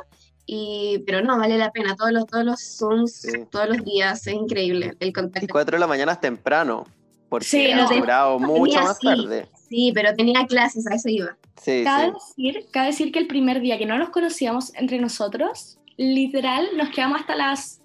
Y, 0.50 1.04
pero 1.06 1.22
no, 1.22 1.38
vale 1.38 1.58
la 1.58 1.72
pena, 1.72 1.96
todos 1.96 2.12
los, 2.12 2.26
todos 2.26 2.46
los 2.46 2.78
Zooms, 2.78 3.28
todos 3.52 3.68
los 3.68 3.84
días, 3.84 4.26
es 4.26 4.34
increíble 4.34 4.96
el 5.00 5.14
contacto. 5.14 5.46
Y 5.46 5.48
4 5.50 5.76
de 5.76 5.80
la 5.80 5.88
mañana 5.88 6.14
es 6.14 6.22
temprano 6.22 6.86
porque 7.30 7.46
sí, 7.46 7.70
no, 7.74 8.40
mucho 8.40 8.82
más 8.82 9.00
tarde. 9.00 9.48
Sí, 9.70 9.92
pero 9.94 10.14
tenía 10.14 10.46
clases, 10.48 10.88
a 10.88 10.96
eso 10.96 11.10
iba. 11.10 11.36
Sí, 11.62 11.84
cabe, 11.84 12.14
Decir, 12.14 12.66
cabe 12.72 12.88
decir 12.88 13.12
que 13.12 13.20
el 13.20 13.28
primer 13.28 13.60
día 13.60 13.78
que 13.78 13.86
no 13.86 13.98
nos 13.98 14.10
conocíamos 14.10 14.74
entre 14.76 15.00
nosotros, 15.00 15.78
literal, 15.98 16.70
nos 16.78 16.90
quedamos 16.90 17.22
hasta 17.22 17.36
las... 17.36 17.82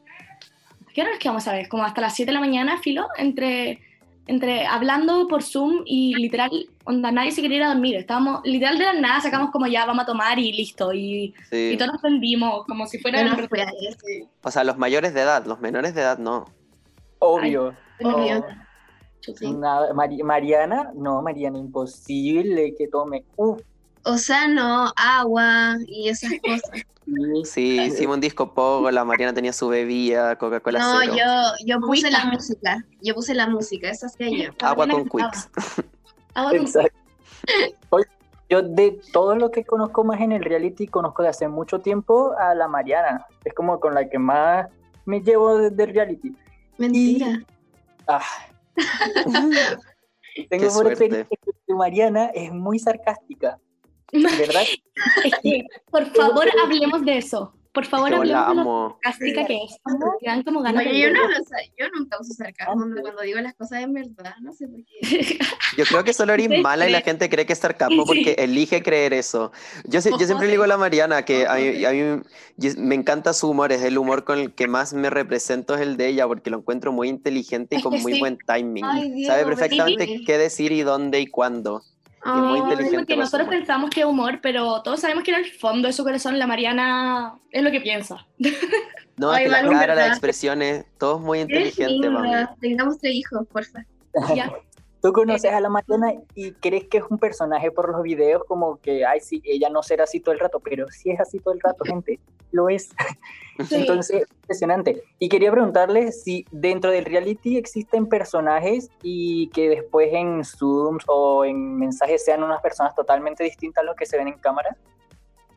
¿Qué 0.94 1.00
hora 1.00 1.10
nos 1.10 1.18
quedamos 1.18 1.48
a 1.48 1.52
ver? 1.54 1.68
Como 1.68 1.84
hasta 1.84 2.00
las 2.00 2.14
7 2.14 2.30
de 2.30 2.34
la 2.34 2.40
mañana, 2.40 2.78
filo, 2.78 3.08
entre 3.16 3.80
entre 4.26 4.66
hablando 4.66 5.26
por 5.28 5.42
Zoom 5.42 5.82
y 5.84 6.14
literal, 6.14 6.50
onda, 6.84 7.10
nadie 7.10 7.32
se 7.32 7.42
quería 7.42 7.56
ir 7.58 7.62
a 7.64 7.68
dormir. 7.68 7.96
Estábamos, 7.96 8.40
literal 8.44 8.78
de 8.78 8.84
la 8.84 8.92
nada 8.94 9.20
sacamos 9.20 9.50
como 9.50 9.66
ya, 9.66 9.84
vamos 9.84 10.04
a 10.04 10.06
tomar 10.06 10.38
y 10.38 10.52
listo. 10.52 10.92
Y, 10.92 11.34
Sí. 11.50 11.70
y 11.72 11.76
todos 11.76 11.92
nos 11.92 12.00
prendimos, 12.02 12.64
como 12.66 12.86
si 12.86 12.98
fuera... 12.98 13.22
No 13.24 13.36
verdad. 13.36 13.66
ese. 13.88 14.26
O 14.42 14.50
sea, 14.50 14.64
los 14.64 14.78
mayores 14.78 15.12
de 15.14 15.22
edad, 15.22 15.44
los 15.46 15.60
menores 15.60 15.94
de 15.94 16.02
edad 16.02 16.18
no. 16.18 16.46
Obvio. 17.18 17.74
Obvio. 18.02 18.38
Oh, 18.38 19.32
Sí. 19.36 19.52
nada, 19.52 19.94
Mari- 19.94 20.22
Mariana, 20.24 20.90
no, 20.94 21.22
Mariana, 21.22 21.56
imposible 21.58 22.74
que 22.76 22.88
tome. 22.88 23.24
Uf, 23.36 23.60
Océano, 24.04 24.92
agua 24.96 25.76
y 25.86 26.08
esas 26.08 26.32
cosas. 26.42 26.84
sí. 27.44 27.80
Hicimos 27.80 28.14
un 28.16 28.20
disco 28.20 28.52
pogo, 28.54 28.90
la 28.90 29.04
Mariana 29.04 29.34
tenía 29.34 29.52
su 29.52 29.68
bebida, 29.68 30.36
Coca-Cola 30.36 30.78
No, 30.78 31.00
cero, 31.00 31.14
yo, 31.16 31.66
yo 31.66 31.80
puse 31.80 32.10
la 32.10 32.24
música. 32.26 32.84
Yo 33.00 33.14
puse 33.14 33.34
la 33.34 33.48
música, 33.48 33.90
eso 33.90 34.06
hacía 34.06 34.28
yo. 34.30 34.52
agua 34.60 34.86
con. 34.88 35.08
Quicks. 35.08 35.48
Agua 36.34 36.50
con 36.56 36.60
Exacto. 36.60 36.98
Yo 38.48 38.60
de 38.60 39.00
todo 39.14 39.34
lo 39.34 39.50
que 39.50 39.64
conozco 39.64 40.04
más 40.04 40.20
en 40.20 40.32
el 40.32 40.44
reality, 40.44 40.86
conozco 40.86 41.22
de 41.22 41.30
hace 41.30 41.48
mucho 41.48 41.80
tiempo 41.80 42.34
a 42.38 42.54
la 42.54 42.68
Mariana. 42.68 43.26
Es 43.44 43.54
como 43.54 43.80
con 43.80 43.94
la 43.94 44.10
que 44.10 44.18
más 44.18 44.68
me 45.06 45.22
llevo 45.22 45.56
desde 45.56 45.84
el 45.84 45.94
reality. 45.94 46.36
Mentira. 46.76 47.42
Ah, 48.06 48.20
Qué 50.34 50.46
tengo 50.48 50.72
por 50.72 50.88
experiencia 50.88 51.38
que 51.66 51.74
Mariana 51.74 52.26
es 52.34 52.52
muy 52.52 52.78
sarcástica, 52.78 53.58
¿verdad? 54.38 54.62
Es 55.24 55.32
que, 55.42 55.64
por 55.90 56.06
favor, 56.14 56.46
hablemos 56.62 57.04
de 57.04 57.18
eso. 57.18 57.54
Por 57.72 57.86
favor, 57.86 58.10
Yo 58.10 58.22
la 58.24 58.40
hablemos 58.44 58.48
de 58.48 58.54
lo 58.54 58.60
amo. 58.60 58.98
sarcástica 59.02 59.46
que 59.46 59.56
es. 59.64 59.78
dan 60.26 60.42
como 60.42 60.60
ganas 60.60 60.82
Oye, 60.84 60.92
de 60.92 61.00
yo, 61.00 61.10
no, 61.10 61.24
hablo 61.24 61.36
sa- 61.38 61.56
yo 61.78 61.86
nunca 61.96 62.18
uso 62.20 62.34
sarcasmo 62.34 62.84
cuando 63.00 63.22
digo 63.22 63.40
las 63.40 63.54
cosas 63.54 63.80
en 63.82 63.94
verdad, 63.94 64.34
no 64.42 64.52
sé 64.52 64.68
por 64.68 64.80
qué. 64.84 65.38
Yo 65.78 65.84
creo 65.86 66.04
que 66.04 66.12
solo 66.12 66.34
eres 66.34 66.48
¿Ustedes 66.48 66.62
mala 66.62 66.86
y 66.86 66.92
la 66.92 67.00
gente 67.00 67.30
cree 67.30 67.46
que 67.46 67.54
es 67.54 67.58
sarcasmo 67.60 68.04
porque 68.04 68.34
Sí. 68.36 68.42
elige 68.44 68.82
creer 68.82 69.14
eso. 69.14 69.52
Yo, 69.86 70.02
sé- 70.02 70.10
yo 70.10 70.26
siempre 70.26 70.48
le 70.48 70.52
digo 70.52 70.64
a 70.64 70.66
la 70.66 70.76
Mariana 70.76 71.24
que 71.24 71.46
a 71.46 71.54
mí, 71.54 71.82
a 71.86 71.92
mí- 71.92 72.22
yo- 72.58 72.70
me 72.76 72.94
encanta 72.94 73.32
su 73.32 73.48
humor, 73.48 73.72
es 73.72 73.80
el 73.82 73.96
humor 73.96 74.24
con 74.24 74.38
el 74.38 74.52
que 74.54 74.68
más 74.68 74.92
me 74.92 75.08
represento 75.08 75.74
es 75.74 75.80
el 75.80 75.96
de 75.96 76.08
ella 76.08 76.26
porque 76.26 76.50
lo 76.50 76.58
encuentro 76.58 76.92
muy 76.92 77.08
inteligente 77.08 77.76
y 77.76 77.80
con 77.80 77.94
muy 78.02 78.12
sí. 78.16 78.20
buen 78.20 78.36
timing. 78.46 78.84
Ay, 78.84 79.10
Dios, 79.12 79.28
Sabe 79.28 79.46
me 79.46 79.48
perfectamente 79.56 80.20
qué 80.26 80.36
decir 80.36 80.72
y 80.72 80.82
dónde 80.82 81.20
y 81.20 81.26
cuándo. 81.26 81.82
Es 82.24 82.32
muy 82.32 82.58
Ay, 82.58 82.62
inteligente. 82.62 82.96
Porque 82.98 83.16
nosotros 83.16 83.48
humor. 83.48 83.58
pensamos 83.58 83.90
que 83.90 84.00
es 84.00 84.06
humor, 84.06 84.38
pero 84.42 84.82
todos 84.82 85.00
sabemos 85.00 85.24
que 85.24 85.32
en 85.32 85.38
el 85.38 85.46
fondo 85.52 85.88
de 85.88 85.92
su 85.92 86.04
corazón 86.04 86.38
la 86.38 86.46
Mariana 86.46 87.34
es 87.50 87.62
lo 87.62 87.70
que 87.70 87.80
piensa. 87.80 88.26
No, 89.18 89.32
es 89.34 89.42
que 89.42 89.48
la 89.50 89.62
cara, 89.68 89.94
las 89.94 90.08
expresiones, 90.08 90.86
todo 90.98 91.16
es 91.16 91.22
muy 91.22 91.40
Eres 91.40 91.78
inteligente, 91.78 92.08
mami. 92.08 92.28
linda. 92.28 92.56
Tengamos 92.60 92.98
tres 92.98 93.14
hijos, 93.14 93.46
porfa. 93.52 93.84
Ya. 94.34 94.50
Tú 95.02 95.12
conoces 95.12 95.52
a 95.52 95.60
la 95.60 95.68
Mariana 95.68 96.14
y 96.34 96.52
crees 96.52 96.84
que 96.88 96.98
es 96.98 97.04
un 97.10 97.18
personaje 97.18 97.70
por 97.70 97.90
los 97.90 98.02
videos, 98.02 98.42
como 98.48 98.78
que, 98.80 99.04
ay, 99.04 99.20
sí, 99.20 99.42
ella 99.44 99.68
no 99.68 99.82
será 99.82 100.04
así 100.04 100.18
todo 100.20 100.32
el 100.32 100.40
rato, 100.40 100.60
pero 100.60 100.86
sí 100.90 101.10
es 101.10 101.20
así 101.20 101.38
todo 101.40 101.52
el 101.54 101.60
rato, 101.60 101.84
gente, 101.84 102.20
lo 102.52 102.68
es. 102.68 102.90
Sí. 103.68 103.74
Entonces, 103.76 104.26
impresionante. 104.40 105.04
Y 105.18 105.28
quería 105.28 105.50
preguntarle 105.52 106.10
si 106.12 106.46
dentro 106.50 106.90
del 106.90 107.04
reality 107.04 107.58
existen 107.58 108.06
personajes 108.06 108.90
y 109.02 109.48
que 109.48 109.68
después 109.68 110.08
en 110.12 110.42
Zooms 110.42 111.04
o 111.06 111.44
en 111.44 111.76
mensajes 111.76 112.24
sean 112.24 112.42
unas 112.42 112.62
personas 112.62 112.94
totalmente 112.94 113.44
distintas 113.44 113.82
a 113.82 113.84
los 113.84 113.94
que 113.94 114.06
se 114.06 114.16
ven 114.16 114.28
en 114.28 114.38
cámara. 114.38 114.76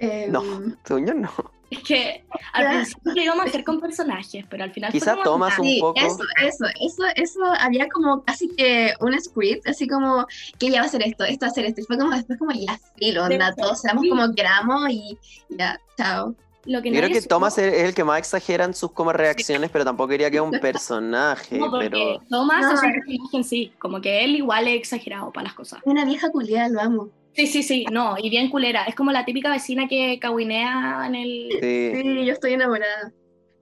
Em, 0.00 0.32
No, 0.32 0.42
según 0.84 1.06
yo 1.06 1.14
no. 1.14 1.30
Es 1.70 1.80
que 1.82 2.24
al 2.52 2.64
Ya. 2.64 2.70
principio 2.70 3.12
lo 3.14 3.22
íbamos 3.22 3.44
a 3.46 3.48
hacer 3.48 3.64
con 3.64 3.80
personajes, 3.80 4.44
pero 4.48 4.64
al 4.64 4.72
final. 4.72 4.92
Quizá 4.92 5.16
tomas 5.24 5.58
un 5.58 5.66
Sí, 5.66 5.78
poco. 5.80 5.98
eso, 5.98 6.22
eso, 6.42 6.64
eso, 6.80 7.02
eso, 7.16 7.40
había 7.58 7.88
como 7.88 8.22
casi 8.22 8.48
que 8.48 8.92
un 9.00 9.18
script, 9.20 9.66
así 9.66 9.88
como 9.88 10.26
que 10.58 10.66
ella 10.66 10.78
va 10.80 10.84
a 10.84 10.86
hacer 10.86 11.02
esto, 11.02 11.24
esto 11.24 11.46
va 11.46 11.48
a 11.48 11.50
hacer 11.50 11.64
esto, 11.64 11.80
y 11.80 11.84
fue 11.84 11.98
como 11.98 12.10
después 12.12 12.38
como 12.38 12.52
ya 12.52 12.78
filo, 12.96 13.24
onda, 13.24 13.48
Sí. 13.52 13.60
todos 13.60 13.80
seamos 13.80 14.04
como 14.08 14.32
queramos 14.34 14.88
y 14.90 15.18
ya, 15.48 15.80
chao. 15.96 16.34
Lo 16.66 16.80
que 16.80 16.90
Yo 16.90 16.98
creo 17.00 17.10
que 17.10 17.20
Thomas 17.20 17.54
supo- 17.56 17.66
es 17.66 17.74
es 17.74 17.82
el 17.88 17.94
que 17.94 18.04
más 18.04 18.18
exagera 18.18 18.64
en 18.64 18.72
sus 18.72 18.90
como 18.92 19.12
reacciones, 19.12 19.68
pero 19.70 19.84
tampoco 19.84 20.08
quería 20.08 20.30
que 20.30 20.36
es 20.38 20.42
un 20.42 20.50
personaje. 20.62 21.58
No, 21.58 21.70
porque 21.70 21.90
pero 21.90 22.20
Thomas 22.30 22.60
No. 22.62 22.68
es 22.68 22.74
un 22.74 22.80
personaje 22.90 23.18
en 23.36 23.44
sí, 23.44 23.72
como 23.78 24.00
que 24.00 24.24
él 24.24 24.36
igual 24.36 24.66
es 24.68 24.76
exagerado 24.76 25.30
para 25.30 25.44
las 25.44 25.54
cosas. 25.54 25.80
Una 25.84 26.04
vieja 26.06 26.30
culiada, 26.30 26.68
lo 26.70 26.80
amo. 26.80 27.08
Sí, 27.34 27.46
sí, 27.46 27.62
sí, 27.62 27.84
no, 27.90 28.16
y 28.16 28.30
bien 28.30 28.48
culera. 28.50 28.84
Es 28.84 28.94
como 28.94 29.10
la 29.12 29.24
típica 29.24 29.50
vecina 29.50 29.88
que 29.88 30.18
cahuinea 30.20 31.04
en 31.06 31.14
el... 31.16 31.48
sí. 31.60 31.92
Sí, 32.02 32.24
yo 32.26 32.32
estoy 32.32 32.52
enamorada. 32.54 33.12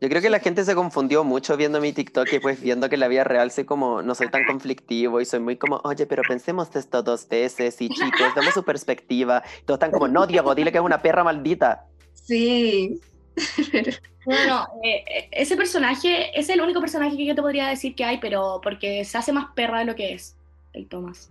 Yo 0.00 0.08
creo 0.08 0.20
que 0.20 0.30
la 0.30 0.40
gente 0.40 0.64
se 0.64 0.74
confundió 0.74 1.22
mucho 1.22 1.56
viendo 1.56 1.80
mi 1.80 1.92
TikTok 1.92 2.26
y 2.32 2.38
pues 2.40 2.60
viendo 2.60 2.88
que 2.88 2.96
en 2.96 3.00
la 3.00 3.08
vida 3.08 3.22
real 3.22 3.52
soy 3.52 3.64
como, 3.64 4.02
no 4.02 4.16
soy 4.16 4.28
tan 4.30 4.44
conflictivo 4.44 5.20
y 5.20 5.24
soy 5.24 5.38
muy 5.38 5.56
como, 5.56 5.80
oye, 5.84 6.06
pero 6.06 6.22
pensemos 6.26 6.74
esto 6.74 7.04
dos 7.04 7.28
veces 7.28 7.80
y 7.80 7.88
chicos, 7.88 8.34
demos 8.34 8.52
su 8.52 8.64
perspectiva. 8.64 9.44
Y 9.60 9.64
todos 9.64 9.76
están 9.78 9.92
como, 9.92 10.08
no, 10.08 10.26
Diego, 10.26 10.54
dile 10.56 10.72
que 10.72 10.78
es 10.78 10.84
una 10.84 11.00
perra 11.00 11.22
maldita. 11.22 11.86
Sí. 12.14 13.00
Pero- 13.70 13.92
No, 14.26 14.46
no, 14.46 14.66
eh, 14.84 15.04
eh, 15.08 15.28
ese 15.32 15.56
personaje 15.56 16.38
es 16.38 16.48
el 16.48 16.60
único 16.60 16.80
personaje 16.80 17.16
que 17.16 17.24
yo 17.24 17.34
te 17.34 17.42
podría 17.42 17.66
decir 17.68 17.94
que 17.96 18.04
hay, 18.04 18.18
pero 18.18 18.60
porque 18.62 19.04
se 19.04 19.18
hace 19.18 19.32
más 19.32 19.46
perra 19.54 19.80
de 19.80 19.84
lo 19.84 19.94
que 19.96 20.12
es 20.14 20.36
el 20.74 20.86
Thomas. 20.88 21.28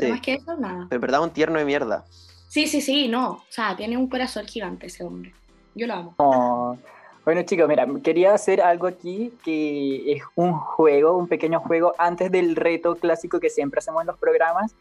Pero 0.00 0.06
Sí. 0.06 0.12
más 0.12 0.20
que 0.20 0.34
eso, 0.34 0.56
nada. 0.56 0.86
Pero 0.88 1.00
verdad 1.00 1.22
un 1.22 1.30
tierno 1.30 1.58
de 1.58 1.64
mierda. 1.64 2.04
Sí, 2.48 2.66
sí, 2.66 2.80
sí, 2.80 3.06
no. 3.08 3.30
O 3.32 3.44
sea, 3.48 3.76
tiene 3.76 3.96
un 3.96 4.08
corazón 4.08 4.46
gigante 4.46 4.86
ese 4.86 5.04
hombre. 5.04 5.32
Yo 5.74 5.86
lo 5.86 5.94
amo. 5.94 6.14
Oh. 6.16 6.76
Bueno 7.24 7.42
chicos, 7.42 7.68
mira, 7.68 7.86
quería 8.02 8.32
hacer 8.34 8.60
algo 8.62 8.86
aquí 8.86 9.32
que 9.44 10.10
es 10.12 10.22
un 10.34 10.52
juego, 10.54 11.16
un 11.16 11.28
pequeño 11.28 11.60
juego 11.60 11.94
antes 11.98 12.32
del 12.32 12.56
reto 12.56 12.96
clásico 12.96 13.38
que 13.38 13.50
siempre 13.50 13.78
hacemos 13.78 14.00
en 14.00 14.06
los 14.08 14.18
programas. 14.18 14.72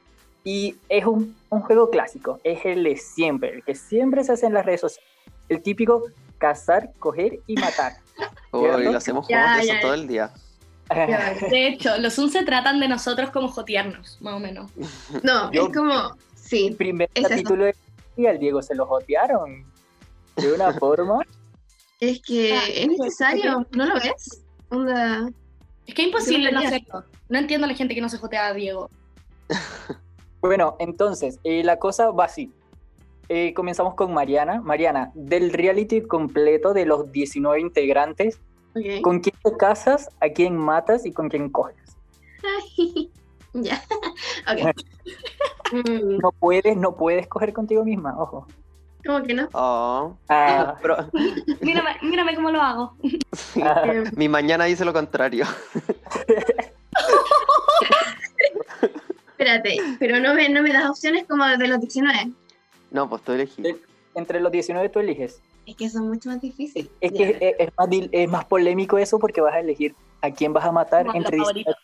Y 0.44 0.78
es 0.88 1.06
un, 1.06 1.36
un 1.50 1.62
juego 1.62 1.90
clásico, 1.90 2.40
es 2.46 2.66
el 2.66 2.84
de 2.86 2.96
siempre, 2.96 3.50
el 3.56 3.64
que 3.64 3.76
siempre 3.76 4.24
se 4.24 4.32
hace 4.32 4.46
en 4.48 4.54
las 4.54 4.66
redes 4.66 4.82
sociales. 4.82 5.08
El 5.50 5.62
típico 5.62 6.04
cazar, 6.38 6.92
coger 6.98 7.40
y 7.46 7.56
matar. 7.56 7.98
Uy, 8.54 8.62
¿Cierto? 8.62 8.80
lo 8.92 8.98
hacemos 8.98 9.28
ya. 9.28 9.60
todo 9.82 9.94
el 9.94 10.08
día. 10.08 10.32
De 11.52 11.68
hecho, 11.68 11.98
los 11.98 12.16
Zoom 12.16 12.30
se 12.30 12.44
tratan 12.44 12.80
de 12.80 12.88
nosotros 12.88 13.30
como 13.32 13.48
jotearnos, 13.50 14.18
más 14.22 14.34
o 14.34 14.40
menos. 14.40 14.72
No, 15.24 15.52
Yo- 15.54 15.68
es 15.68 15.74
como, 15.76 16.16
sí. 16.36 16.68
El 16.68 16.76
primer 16.76 17.10
Es 17.14 17.22
eso. 17.26 17.30
capítulo 17.30 17.66
de 17.66 17.76
y 18.18 18.26
al 18.26 18.38
Diego 18.40 18.62
se 18.62 18.76
lo 18.76 18.86
jotearon 18.86 19.66
de 20.36 20.52
una 20.54 20.74
forma. 20.80 21.20
Es 22.00 22.22
que 22.22 22.54
Ah, 22.54 22.64
es 22.74 22.88
necesario, 22.88 23.66
¿no 23.72 23.86
lo 23.86 23.96
ves? 23.96 24.44
Onda, 24.70 25.30
Es 25.86 25.94
que 25.94 26.02
es 26.02 26.08
imposible 26.08 26.52
no 26.52 26.60
hacerlo. 26.60 27.04
No 27.30 27.38
entiendo 27.40 27.66
a 27.66 27.70
la 27.70 27.76
gente 27.76 27.94
que 27.96 28.02
no 28.02 28.10
se 28.10 28.18
jotea 28.18 28.48
a 28.48 28.54
Diego. 28.54 28.90
Bueno, 30.42 30.76
entonces, 30.80 31.40
eh, 31.44 31.64
la 31.64 31.78
cosa 31.80 32.12
va 32.12 32.26
así. 32.26 32.52
Eh, 33.28 33.54
comenzamos 33.54 33.94
con 33.96 34.14
Mariana. 34.14 34.62
Mariana, 34.62 35.12
del 35.14 35.52
reality 35.52 36.02
completo 36.02 36.74
de 36.74 36.86
los 36.86 37.12
19 37.12 37.60
integrantes, 37.60 38.40
¿con 39.02 39.20
quién 39.20 39.36
te 39.44 39.58
casas, 39.58 40.10
a 40.22 40.30
quién 40.30 40.56
matas 40.58 41.06
y 41.06 41.12
con 41.12 41.30
quién 41.30 41.50
coges? 41.50 41.76
ya. 43.54 43.82
Ok. 44.52 44.76
Mm, 45.72 46.18
No 46.22 46.32
puedes, 46.32 46.76
no 46.78 46.96
puedes 46.96 47.28
coger 47.28 47.54
contigo 47.54 47.84
misma, 47.84 48.16
ojo. 48.18 48.48
¿Cómo 49.06 49.24
que 49.24 49.34
no? 49.34 49.48
Oh. 49.54 50.16
Ah, 50.28 50.76
Pero 50.82 50.98
Mírame, 51.62 51.92
mírame 52.02 52.36
cómo 52.36 52.52
lo 52.52 52.62
hago. 52.62 52.94
ah, 53.64 53.84
Eh, 53.86 54.04
mi 54.16 54.28
mañana 54.28 54.66
dice 54.66 54.84
lo 54.86 54.94
contrario. 54.94 55.46
espérate, 59.32 59.78
pero 60.00 60.20
no 60.20 60.34
me, 60.34 60.50
no 60.50 60.62
me 60.62 60.74
das 60.74 60.90
opciones 60.90 61.26
como 61.28 61.46
de 61.46 61.68
los 61.68 61.80
19. 61.80 62.32
No, 62.92 63.10
pues 63.10 63.22
tú 63.24 63.32
elegí. 63.34 63.66
Eh, 63.68 63.78
entre 64.16 64.40
los 64.40 64.52
19 64.52 64.90
tú 64.90 65.00
eliges. 65.00 65.42
Es 65.70 65.76
que 65.76 65.88
son 65.90 66.08
mucho 66.10 66.30
más 66.30 66.42
difíciles. 66.42 66.90
Es 67.00 67.12
Ya. 67.12 67.18
que 67.18 67.56
es, 67.60 67.68
es 67.68 67.70
más, 67.78 67.88
es 68.12 68.30
más 68.30 68.46
polémico 68.46 68.98
eso 68.98 69.20
porque 69.20 69.40
vas 69.40 69.54
a 69.54 69.60
elegir 69.60 69.94
a 70.22 70.32
quién 70.32 70.52
vas 70.52 70.66
a 70.66 70.72
matar 70.72 71.06
Como 71.06 71.18
entre 71.18 71.38
la 71.38 71.44
19. 71.44 71.76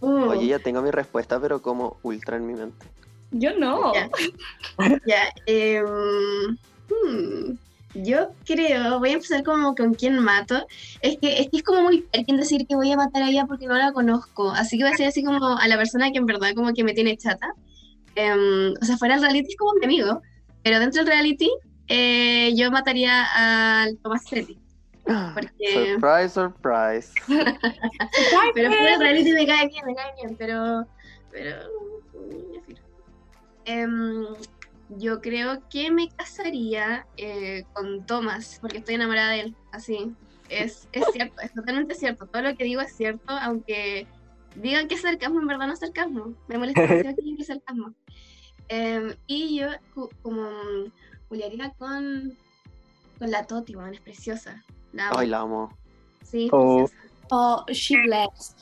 favorita. 0.00 0.30
Oye, 0.32 0.46
ya 0.46 0.58
tengo 0.58 0.80
mi 0.80 0.90
respuesta, 0.90 1.38
pero 1.40 1.60
como 1.60 1.98
ultra 2.02 2.36
en 2.36 2.46
mi 2.46 2.54
mente. 2.54 2.86
Yo 3.30 3.58
no. 3.58 3.92
Ya. 3.92 4.08
Ya, 5.06 5.22
em, 5.46 6.56
hmm, 6.88 7.58
yo 7.94 8.28
creo, 8.46 8.98
voy 9.00 9.10
a 9.10 9.14
empezar 9.14 9.42
como 9.42 9.74
con 9.74 9.92
quién 9.94 10.18
mato. 10.18 10.66
Es 11.02 11.18
que, 11.18 11.40
es 11.40 11.50
que 11.50 11.58
es 11.58 11.62
como 11.62 11.82
muy 11.82 12.02
perkin 12.02 12.36
decir 12.38 12.66
que 12.66 12.74
voy 12.76 12.90
a 12.92 12.96
matar 12.96 13.22
a 13.22 13.28
ella 13.28 13.44
porque 13.46 13.66
no 13.66 13.74
la 13.74 13.92
conozco. 13.92 14.50
Así 14.50 14.78
que 14.78 14.84
voy 14.84 14.92
a 14.92 14.96
ser 14.96 15.08
así 15.08 15.22
como 15.24 15.44
a 15.58 15.68
la 15.68 15.76
persona 15.76 16.10
que 16.10 16.18
en 16.18 16.26
verdad 16.26 16.54
como 16.54 16.72
que 16.72 16.84
me 16.84 16.94
tiene 16.94 17.16
chata. 17.18 17.52
Em, 18.14 18.72
o 18.80 18.84
sea, 18.84 18.96
fuera 18.96 19.14
del 19.16 19.24
reality 19.24 19.50
es 19.50 19.56
como 19.56 19.72
mi 19.74 19.84
amigo, 19.84 20.22
pero 20.62 20.78
dentro 20.80 21.02
del 21.04 21.12
reality 21.12 21.50
eh, 21.88 22.54
yo 22.56 22.70
mataría 22.70 23.24
al 23.84 23.98
Tomasetti. 23.98 24.58
Porque- 25.34 25.92
Surprise, 25.94 26.28
surprise. 26.30 27.12
Pero 28.54 28.72
fuera 28.72 28.98
reality 28.98 29.32
me 29.32 29.46
cae 29.46 29.68
bien, 29.68 29.86
me 29.86 29.94
cae 29.94 30.12
bien, 30.20 30.36
pero... 30.36 30.86
pero. 31.30 31.56
Em, 33.64 34.26
yo 34.90 35.20
creo 35.20 35.62
que 35.68 35.90
me 35.90 36.08
casaría 36.08 37.06
eh, 37.16 37.64
con 37.72 38.04
Thomas, 38.06 38.58
porque 38.60 38.78
estoy 38.78 38.94
enamorada 38.94 39.32
de 39.32 39.40
él, 39.40 39.56
así. 39.72 40.12
es, 40.48 40.88
es 40.92 41.04
cierto, 41.12 41.40
es 41.40 41.52
totalmente 41.52 41.94
cierto. 41.94 42.26
Todo 42.26 42.42
lo 42.42 42.56
que 42.56 42.64
digo 42.64 42.80
es 42.80 42.94
cierto, 42.96 43.32
aunque 43.42 44.06
digan 44.56 44.86
que 44.88 44.94
es 44.94 45.02
sarcasmo, 45.02 45.40
en 45.40 45.46
verdad 45.46 45.66
no 45.66 45.72
es 45.72 45.80
sarcasmo. 45.80 46.34
Me 46.48 46.58
molesta 46.58 46.82
demasiado 46.82 47.16
que 47.16 47.22
digan 47.22 47.36
que 47.36 47.42
es 47.42 47.48
sarcasmo. 47.48 47.94
Em, 48.68 49.14
y 49.26 49.58
yo, 49.60 49.68
como 50.22 50.48
Juliarina 51.28 51.72
con, 51.78 52.36
con 53.18 53.30
la 53.30 53.46
Toti, 53.46 53.74
bueno, 53.74 53.92
es 53.92 54.00
preciosa. 54.00 54.62
La 54.92 55.08
amo. 55.08 55.18
Ay, 55.18 55.26
la 55.28 55.40
amo. 55.40 55.72
Sí, 56.24 56.48
Oh. 56.52 56.86
preciosa. 56.86 57.02
O 57.30 57.64
she 57.72 57.96
blessed. 58.02 58.54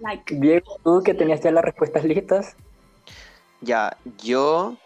Like, 0.00 0.34
Diego, 0.36 0.78
tú 0.84 1.02
que 1.02 1.14
tenías 1.14 1.40
ya 1.40 1.50
las 1.52 1.64
respuestas 1.64 2.04
listas. 2.04 2.54
Ya, 3.62 3.96
yo, 4.22 4.76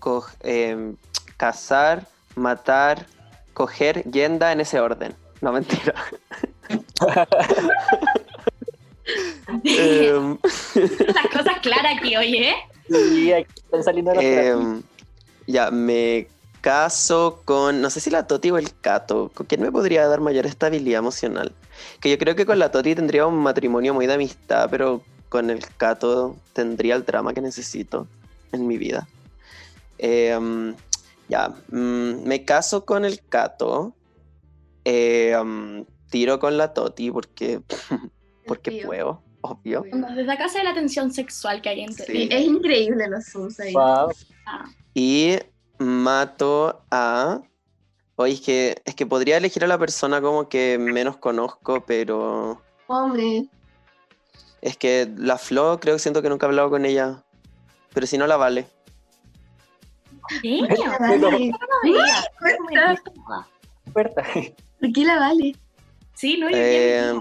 co- 0.00 0.26
em, 0.40 0.96
cazar, 1.38 2.06
matar, 2.36 3.06
coger, 3.54 4.04
yenda 4.10 4.52
en 4.52 4.60
ese 4.60 4.80
orden. 4.80 5.14
No, 5.40 5.52
mentira. 5.52 5.94
Em, 9.64 10.36
las 11.14 11.26
cosas 11.32 11.58
claras 11.62 11.96
aquí, 11.96 12.14
oye. 12.16 12.54
Y 12.90 13.32
aquí 13.32 13.50
están 13.56 13.82
saliendo 13.82 14.12
los 14.12 14.22
trapitos. 14.22 14.60
em, 14.60 14.82
ya, 15.46 15.70
me 15.70 16.28
caso 16.60 17.42
con, 17.44 17.80
no 17.80 17.90
sé 17.90 18.00
si 18.00 18.10
la 18.10 18.26
Toti 18.26 18.50
o 18.50 18.58
el 18.58 18.72
Cato. 18.80 19.30
¿Con 19.34 19.46
quién 19.46 19.60
me 19.60 19.72
podría 19.72 20.06
dar 20.06 20.20
mayor 20.20 20.46
estabilidad 20.46 20.98
emocional? 20.98 21.52
Que 22.00 22.10
yo 22.10 22.18
creo 22.18 22.34
que 22.36 22.46
con 22.46 22.58
la 22.58 22.70
Toti 22.70 22.94
tendría 22.94 23.26
un 23.26 23.36
matrimonio 23.36 23.94
muy 23.94 24.06
de 24.06 24.14
amistad, 24.14 24.68
pero 24.70 25.02
con 25.28 25.50
el 25.50 25.60
Cato 25.76 26.36
tendría 26.52 26.94
el 26.94 27.04
drama 27.04 27.34
que 27.34 27.40
necesito 27.40 28.06
en 28.52 28.66
mi 28.66 28.78
vida. 28.78 29.08
Em, 29.98 30.74
ya, 31.28 31.48
mm, 31.70 32.24
me 32.24 32.44
caso 32.44 32.84
con 32.84 33.04
el 33.04 33.20
Cato. 33.28 33.94
Em, 34.84 35.84
tiro 36.10 36.38
con 36.38 36.56
la 36.56 36.72
Toti 36.72 37.10
porque, 37.10 37.60
porque 38.46 38.82
puedo, 38.84 39.22
obvio. 39.42 39.84
Desde 40.16 40.32
acá 40.32 40.48
se 40.48 40.58
ve 40.58 40.64
la 40.64 40.74
tensión 40.74 41.12
sexual 41.12 41.60
que 41.60 41.68
hay 41.68 41.80
entre 41.82 42.06
Sí. 42.06 42.28
Es 42.30 42.46
increíble 42.46 43.08
los 43.08 43.60
ahí. 43.60 43.74
Wow. 43.74 44.12
Ah, 44.46 44.64
Y 44.94 45.38
mato 45.78 46.80
a. 46.90 47.40
Oye, 48.16 48.34
es 48.34 48.40
que, 48.40 48.82
es 48.84 48.94
que 48.94 49.06
podría 49.06 49.36
elegir 49.36 49.64
a 49.64 49.68
la 49.68 49.78
persona 49.78 50.20
como 50.20 50.48
que 50.48 50.78
menos 50.78 51.16
conozco, 51.16 51.84
pero. 51.86 52.60
Hombre, 52.86 53.46
Es 54.60 54.76
que 54.76 55.08
la 55.16 55.38
Flo, 55.38 55.78
creo 55.78 55.94
que 55.96 56.00
siento 56.00 56.22
que 56.22 56.28
nunca 56.28 56.46
he 56.46 56.48
hablado 56.48 56.70
con 56.70 56.84
ella. 56.84 57.22
Pero 57.92 58.06
si 58.06 58.18
no 58.18 58.26
la 58.26 58.36
vale. 58.36 58.66
Oferta. 63.88 64.22
¿Por 64.80 64.92
qué 64.92 65.04
la 65.04 65.18
vale? 65.18 65.56
Sí, 66.14 66.36
no, 66.38 66.50
yo 66.50 66.56
Eh, 66.56 67.20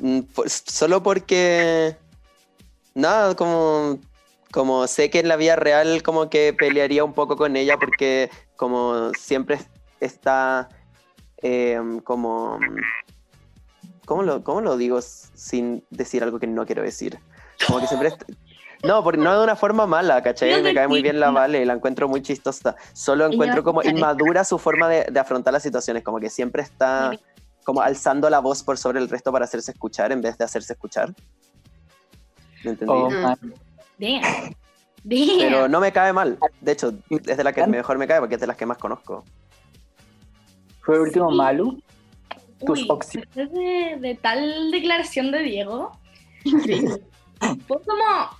Mm, 0.00 0.20
solo 0.46 1.02
porque. 1.02 1.96
Nada, 2.94 3.34
como. 3.36 3.98
Como 4.52 4.86
sé 4.86 5.10
que 5.10 5.20
en 5.20 5.28
la 5.28 5.36
vida 5.36 5.56
real 5.56 6.02
como 6.02 6.30
que 6.30 6.54
pelearía 6.54 7.04
un 7.04 7.12
poco 7.12 7.36
con 7.36 7.56
ella 7.56 7.76
porque 7.78 8.30
como 8.56 9.12
siempre 9.14 9.56
es- 9.56 9.68
está 10.00 10.68
em, 11.38 12.00
como... 12.00 12.58
¿cómo 14.06 14.22
lo, 14.22 14.42
¿Cómo 14.42 14.60
lo 14.62 14.76
digo 14.78 15.00
sin 15.02 15.84
decir 15.90 16.22
algo 16.22 16.38
que 16.38 16.46
no 16.46 16.64
quiero 16.64 16.82
decir? 16.82 17.18
Como 17.66 17.80
que 17.80 17.86
siempre... 17.86 18.12
No, 18.84 19.02
porque 19.02 19.20
no 19.20 19.36
de 19.36 19.42
una 19.44 19.56
forma 19.56 19.86
mala, 19.86 20.22
¿cachai? 20.22 20.62
Me 20.62 20.72
cae 20.72 20.86
muy 20.88 21.02
bien 21.02 21.18
la 21.20 21.30
Vale, 21.30 21.66
la 21.66 21.74
encuentro 21.74 22.08
muy 22.08 22.22
chistosa. 22.22 22.76
Solo 22.92 23.26
encuentro 23.26 23.62
como 23.64 23.82
inmadura 23.82 24.44
su 24.44 24.56
forma 24.56 24.88
de, 24.88 25.04
de 25.10 25.18
afrontar 25.20 25.52
las 25.52 25.64
situaciones, 25.64 26.04
como 26.04 26.20
que 26.20 26.30
siempre 26.30 26.62
está 26.62 27.10
como 27.64 27.82
alzando 27.82 28.30
la 28.30 28.38
voz 28.38 28.62
por 28.62 28.78
sobre 28.78 29.00
el 29.00 29.08
resto 29.10 29.30
para 29.32 29.44
hacerse 29.44 29.72
escuchar 29.72 30.10
en 30.12 30.20
vez 30.22 30.38
de 30.38 30.44
hacerse 30.44 30.72
escuchar. 30.72 31.12
¿Me 32.64 32.70
entendí? 32.70 32.94
Oh. 32.94 33.34
Damn. 33.98 34.22
Damn. 35.04 35.38
Pero 35.38 35.68
no 35.68 35.80
me 35.80 35.92
cae 35.92 36.12
mal. 36.12 36.38
De 36.60 36.72
hecho, 36.72 36.92
es 37.10 37.36
de 37.36 37.44
la 37.44 37.52
que 37.52 37.60
Tan- 37.62 37.70
mejor 37.70 37.98
me 37.98 38.06
cae 38.06 38.20
porque 38.20 38.34
es 38.36 38.40
de 38.40 38.46
las 38.46 38.56
que 38.56 38.66
más 38.66 38.78
conozco. 38.78 39.24
Fue 40.82 40.96
el 40.96 41.02
último 41.02 41.30
Sí. 41.30 41.36
Malu. 41.36 41.82
tus 42.66 42.80
Uy, 42.82 42.88
después 43.14 43.52
de, 43.52 43.96
de 44.00 44.14
tal 44.20 44.70
declaración 44.72 45.30
de 45.30 45.38
Diego, 45.40 45.92
Increíble. 46.44 47.02
fue 47.66 47.76
como. 47.84 48.30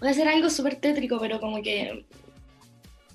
Voy 0.00 0.08
a 0.08 0.10
hacer 0.12 0.26
algo 0.28 0.50
súper 0.50 0.76
tétrico, 0.76 1.18
pero 1.20 1.38
como 1.40 1.62
que. 1.62 2.06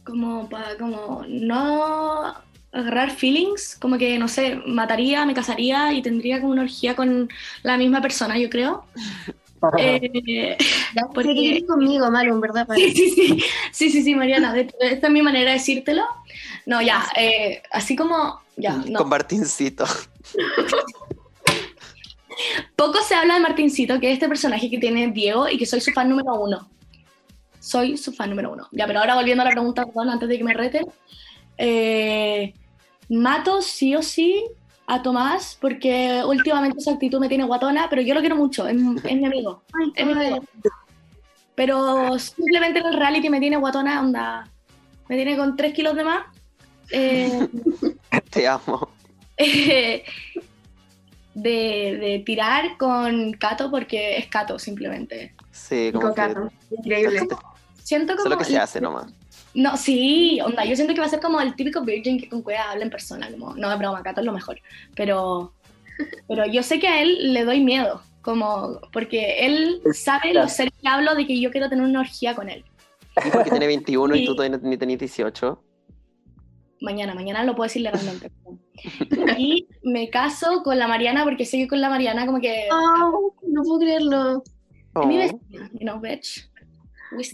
Como 0.06 0.48
para 0.48 0.78
como 0.78 1.24
no 1.28 2.34
agarrar 2.72 3.10
feelings, 3.12 3.76
como 3.80 3.98
que 3.98 4.20
no 4.20 4.28
sé, 4.28 4.62
mataría, 4.68 5.26
me 5.26 5.34
casaría 5.34 5.92
y 5.94 6.02
tendría 6.02 6.40
como 6.40 6.52
una 6.54 6.62
orgía 6.64 6.96
con 6.96 7.28
la 7.64 7.78
misma 7.78 8.02
persona, 8.02 8.38
yo 8.38 8.50
creo. 8.50 8.86
Eh, 9.78 10.58
Porque- 11.14 11.34
quieres 11.34 11.64
conmigo, 11.64 12.10
Malu, 12.12 12.34
en 12.36 12.42
verdad. 12.42 12.68
Sí, 12.76 12.92
sí, 12.92 13.10
sí, 13.10 13.44
sí, 13.72 13.90
sí, 13.90 14.04
sí, 14.04 14.16
Mariana, 14.16 14.54
de 14.54 14.62
esta 14.80 15.08
es 15.08 15.14
mi 15.14 15.22
manera 15.22 15.52
de 15.52 15.58
decírtelo. 15.58 16.04
No, 16.66 16.82
ya, 16.82 17.06
eh, 17.16 17.62
así 17.72 17.96
como, 17.96 18.42
ya, 18.58 18.74
Con 18.82 18.94
no. 18.94 19.06
Martincito. 19.06 19.86
Poco 22.76 23.02
se 23.02 23.16
habla 23.16 23.36
de 23.36 23.40
Martincito, 23.40 24.00
que 24.00 24.08
es 24.10 24.14
este 24.14 24.28
personaje 24.28 24.70
que 24.70 24.78
tiene 24.78 25.08
Diego 25.12 25.48
y 25.50 25.58
que 25.58 25.66
soy 25.66 25.80
su 25.82 25.92
fan 25.92 26.10
número 26.10 26.34
uno. 26.36 26.70
Soy 27.60 27.98
su 27.98 28.12
fan 28.14 28.30
número 28.30 28.52
uno. 28.52 28.68
Ya, 28.72 28.86
pero 28.88 29.00
ahora 29.00 29.16
volviendo 29.16 29.42
a 29.42 29.46
la 29.46 29.52
pregunta, 29.52 29.86
perdón, 29.86 30.10
antes 30.10 30.28
de 30.30 30.38
que 30.38 30.44
me 30.44 30.54
reten. 30.54 30.86
eh, 31.58 32.54
mato 33.08 33.62
sí 33.62 33.96
o 33.96 34.02
sí 34.02 34.44
a 34.88 35.02
Tomás 35.02 35.58
porque 35.60 36.22
últimamente 36.26 36.82
su 36.82 36.90
actitud 36.92 37.20
me 37.20 37.30
tiene 37.30 37.44
guatona, 37.44 37.88
pero 37.90 38.02
yo 38.02 38.14
lo 38.14 38.20
quiero 38.20 38.36
mucho, 38.36 38.68
es, 38.68 38.76
es 38.76 39.18
mi 39.18 39.26
amigo. 39.26 39.64
Ay, 39.74 39.92
Es 39.96 40.06
mi 40.06 40.14
amigo. 40.14 40.44
Pero 41.56 42.20
simplemente 42.20 42.80
en 42.80 42.86
el 42.88 42.94
reality 42.96 43.30
me 43.30 43.40
tiene 43.40 43.58
guatona, 43.58 44.02
onda. 44.02 44.48
Me 45.08 45.16
tiene 45.16 45.38
con 45.38 45.56
3 45.56 45.74
kilos 45.74 45.96
de 45.96 46.04
más. 46.04 46.26
Eh, 46.92 47.48
Te 48.30 48.48
amo. 48.48 48.90
de, 49.38 50.04
de 51.34 52.24
tirar 52.26 52.78
con 52.78 53.34
Cato 53.34 53.72
porque 53.72 54.18
es 54.18 54.28
Cato, 54.28 54.60
simplemente. 54.60 55.34
Sí, 55.52 55.92
como 55.94 56.14
que 56.14 56.22
Cocato. 56.22 56.52
Increíble. 56.72 57.28
Siento 57.84 58.14
eso 58.14 58.22
es 58.22 58.24
como. 58.24 58.36
lo 58.36 58.38
que 58.38 58.46
se 58.46 58.58
hace 58.58 58.82
nomás. 58.82 59.14
No, 59.56 59.78
sí, 59.78 60.40
onda. 60.42 60.66
Yo 60.66 60.76
siento 60.76 60.94
que 60.94 61.00
va 61.00 61.06
a 61.06 61.10
ser 61.10 61.22
como 61.22 61.40
el 61.40 61.56
típico 61.56 61.82
virgin 61.82 62.20
que 62.20 62.28
con 62.28 62.42
cueva 62.42 62.72
habla 62.72 62.84
en 62.84 62.90
persona. 62.90 63.32
Como, 63.32 63.56
no 63.56 63.72
es 63.72 63.80
broma, 63.80 64.04
Cato 64.04 64.20
es 64.20 64.26
lo 64.26 64.34
mejor. 64.34 64.60
Pero, 64.96 65.54
pero 66.28 66.46
yo 66.46 66.62
sé 66.62 66.80
que 66.80 66.88
a 66.90 67.02
él 67.02 67.34
le 67.34 67.46
doy 67.46 67.62
miedo. 67.62 68.02
Como, 68.22 68.82
porque 68.92 69.46
él 69.46 69.82
sabe 69.94 70.34
lo 70.34 70.48
serio 70.50 70.74
que 70.82 70.88
hablo 70.88 71.16
de 71.16 71.26
que 71.26 71.40
yo 71.40 71.52
quiero 71.52 71.70
tener 71.70 71.86
una 71.86 72.02
orgía 72.02 72.36
con 72.36 72.50
él. 72.50 72.66
Y 73.26 73.30
porque 73.30 73.50
tiene 73.50 73.68
21 73.68 74.16
y 74.18 74.26
tú 74.26 74.36
todavía 74.36 74.60
ni 74.62 74.78
tenés 74.78 75.00
18. 75.00 75.64
Mañana, 76.82 77.16
mañana 77.16 77.44
lo 77.46 77.56
puedo 77.56 77.68
decir 77.68 77.84
legalmente. 77.84 78.30
Y 79.38 79.68
me 79.84 80.10
caso 80.10 80.64
con 80.64 80.78
la 80.78 80.88
Mariana 80.88 81.24
porque 81.24 81.46
sé 81.46 81.58
que 81.58 81.68
con 81.68 81.80
la 81.80 81.90
Mariana 81.90 82.26
como 82.26 82.42
que... 82.42 82.68
Oh, 82.72 83.34
no 83.48 83.64
puedo 83.64 83.80
creerlo. 83.80 84.44
Es 85.02 85.08
mi 85.08 85.16
Oh. 85.16 85.20
vecina, 85.20 85.70
you 85.74 85.80
know, 85.80 86.00
bitch. 86.00 86.50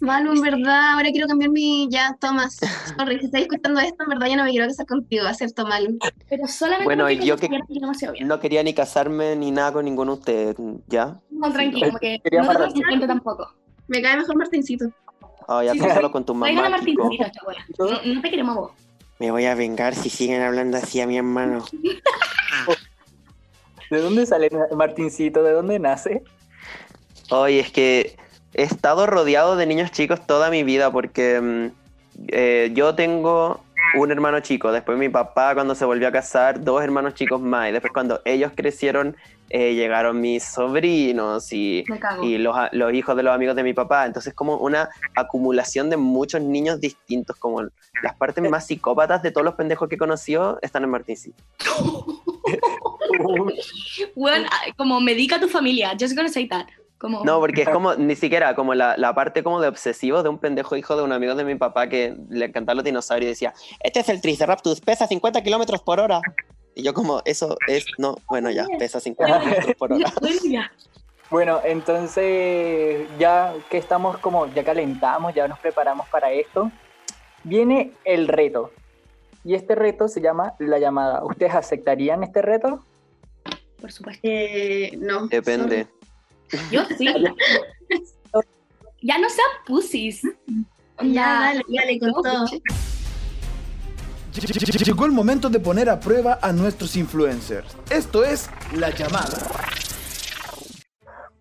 Malu, 0.02 0.34
en 0.34 0.41
verdad, 0.41 0.94
ahora 0.94 1.10
quiero 1.12 1.28
cambiar 1.28 1.52
mi. 1.52 1.88
Ya, 1.89 2.15
Tomás. 2.20 2.58
Sorry, 2.98 3.20
si 3.20 3.26
estás 3.26 3.41
escuchando 3.41 3.80
esto, 3.80 4.04
en 4.04 4.10
verdad 4.10 4.28
ya 4.28 4.36
no 4.36 4.44
me 4.46 4.52
quiero 4.52 4.67
casar 4.67 4.86
contigo, 4.86 5.26
acepto 5.28 5.65
Malu. 5.65 5.98
Pero 6.30 6.48
solamente 6.48 6.86
Bueno, 6.86 7.04
porque 7.06 7.13
y 7.15 7.26
yo 7.26 7.38
que- 7.38 7.50
cae 7.50 7.60
demasiado 7.70 8.13
bien. 8.13 8.28
No 8.28 8.39
quería 8.39 8.63
ni 8.63 8.74
casarme 8.74 9.36
ni 9.36 9.52
nada 9.52 9.74
con 9.74 9.86
ninguno 9.86 10.13
de 10.15 10.20
ustedes, 10.20 10.56
¿ya? 10.88 11.20
No, 11.30 11.52
tranquilo, 11.52 11.88
como 11.88 12.00
que 12.00 12.20
Quería 12.24 12.41
no 12.41 12.48
te 12.48 12.52
amarrarse. 12.54 12.80
preocupes 12.82 13.08
tampoco. 13.08 13.54
Me 13.88 14.02
cae 14.02 14.17
mejor 14.17 14.38
Martincito. 14.38 14.86
Oh, 15.48 15.62
ya 15.62 15.74
Sí, 15.74 15.80
sí, 15.80 15.89
solo 15.89 16.12
con 16.12 16.26
tu 16.26 16.34
mamá. 16.34 16.70
Martincito. 16.70 17.10
No, 17.80 18.13
no 18.13 18.22
te 18.22 18.30
queremos 18.30 18.56
vos. 18.56 18.72
Me 19.20 19.32
voy 19.32 19.46
a 19.46 19.56
vengar 19.56 19.96
si 19.96 20.10
siguen 20.10 20.41
hablando 20.41 20.78
así 20.78 21.02
a 21.02 21.08
mi 21.08 21.17
hermano. 21.17 21.63
¿De 23.89 24.02
dónde 24.02 24.26
sale 24.26 24.50
Martincito? 24.76 25.44
¿De 25.44 25.52
dónde 25.52 25.78
nace? 25.80 26.24
Oye, 27.30 27.60
es 27.60 27.72
que 27.72 28.15
he 28.54 28.64
estado 28.64 29.06
rodeado 29.06 29.56
de 29.56 29.66
niños 29.66 29.92
chicos 29.92 30.26
toda 30.26 30.50
mi 30.50 30.64
vida 30.64 30.92
porque 30.92 31.42
mm, 31.42 31.68
eh, 32.30 32.72
yo 32.74 32.96
tengo 32.96 33.62
un 33.96 34.12
hermano 34.12 34.40
chico, 34.40 34.72
después 34.72 34.98
mi 34.98 35.10
papá 35.10 35.54
cuando 35.54 35.76
se 35.76 35.86
volvió 35.86 36.08
a 36.08 36.12
casar, 36.12 36.64
dos 36.64 36.84
hermanos 36.84 37.14
chicos 37.14 37.42
más, 37.42 37.70
y 37.70 37.74
después 37.74 37.92
cuando 37.92 38.22
ellos 38.26 38.52
crecieron 38.56 39.16
eh, 39.50 39.74
llegaron 39.74 40.22
mis 40.22 40.46
sobrinos 40.46 41.52
y, 41.52 41.84
y 42.24 42.38
los, 42.38 42.56
hijos 42.94 43.18
de 43.18 43.24
los 43.24 43.36
amigos 43.36 43.56
de 43.56 43.64
mi 43.64 43.74
papá, 43.74 44.06
entonces 44.06 44.34
como 44.34 44.56
una 44.58 44.90
acumulación 45.14 45.90
de 45.90 45.98
muchos 45.98 46.42
niños 46.42 46.80
distintos, 46.80 47.36
como 47.36 47.64
las 48.02 48.16
partes 48.18 48.50
más 48.50 48.68
psicópatas 48.68 49.22
de 49.22 49.32
todos 49.32 49.44
los 49.44 49.56
pendejos 49.56 49.90
que 49.90 49.98
conoció 49.98 50.58
están 50.62 50.86
en 50.86 50.90
Martincito. 50.90 51.44
Weón, 54.16 54.46
ah, 54.46 54.62
como 54.78 55.02
medica 55.02 55.36
a 55.36 55.40
tu 55.40 55.50
familia. 55.50 55.92
Just 56.00 56.16
gonna 56.16 56.30
say 56.30 56.48
that. 56.48 56.68
Como, 57.02 57.26
No, 57.26 57.40
porque 57.40 57.64
es 57.64 57.70
como, 57.70 57.96
ni 57.96 58.16
siquiera 58.16 58.54
como 58.54 58.76
la, 58.76 58.96
la 58.96 59.16
parte 59.16 59.42
como 59.42 59.60
de 59.60 59.68
obsesivo 59.68 60.22
de 60.22 60.30
un 60.30 60.38
pendejo 60.38 60.76
hijo 60.76 60.96
de 60.96 61.02
un 61.02 61.12
amigo 61.12 61.34
de 61.34 61.44
mi 61.44 61.56
papá 61.56 61.90
que 61.90 62.16
le 62.30 62.46
encantaban 62.46 62.78
los 62.78 62.86
dinosaurios 62.86 63.26
y 63.26 63.30
decía, 63.30 63.54
este 63.80 64.02
es 64.02 64.10
el 64.10 64.22
Triceratops, 64.22 64.82
pesa 64.82 65.08
50 65.08 65.42
kilómetros 65.42 65.82
por 65.82 66.00
hora. 66.00 66.22
Y 66.76 66.84
yo 66.84 66.94
como, 66.94 67.24
eso 67.26 67.58
es, 67.68 67.88
no, 67.98 68.18
bueno, 68.30 68.52
ya, 68.52 68.68
pesa 68.78 69.00
50 69.00 69.40
kilómetros 69.40 69.76
por 69.78 69.94
hora. 69.94 70.14
Bueno, 71.32 71.62
entonces 71.64 73.08
ya 73.18 73.54
que 73.70 73.78
estamos 73.78 74.18
como, 74.18 74.48
ya 74.48 74.66
calentamos, 74.66 75.34
ya 75.34 75.48
nos 75.48 75.60
preparamos 75.60 76.10
para 76.10 76.30
esto, 76.34 76.70
viene 77.46 77.94
el 78.04 78.28
reto. 78.28 78.72
Y 79.46 79.56
este 79.56 79.76
reto 79.76 80.10
se 80.10 80.20
llama 80.20 80.56
la 80.60 80.78
llamada. 80.78 81.24
¿Ustedes 81.24 81.56
aceptarían 81.56 82.22
este 82.24 82.42
reto? 82.42 82.84
Por 83.80 83.94
supuesto. 83.94 84.20
Eh, 84.24 84.92
no. 85.00 85.28
Depende. 85.28 85.88
Yo 86.72 86.84
sí. 86.98 87.06
ya 89.02 89.18
no 89.18 89.30
sean 89.30 89.50
pussies. 89.66 90.22
Ya, 91.02 91.40
dale, 91.40 91.64
dale 91.68 92.00
con 92.00 92.14
todo. 92.14 92.46
Llegó 94.86 95.06
el 95.06 95.12
momento 95.12 95.50
de 95.50 95.60
poner 95.60 95.90
a 95.90 96.00
prueba 96.00 96.40
a 96.42 96.54
nuestros 96.54 96.96
influencers. 96.96 97.76
Esto 97.90 98.24
es 98.24 98.50
La 98.76 98.90
Llamada. 98.90 99.38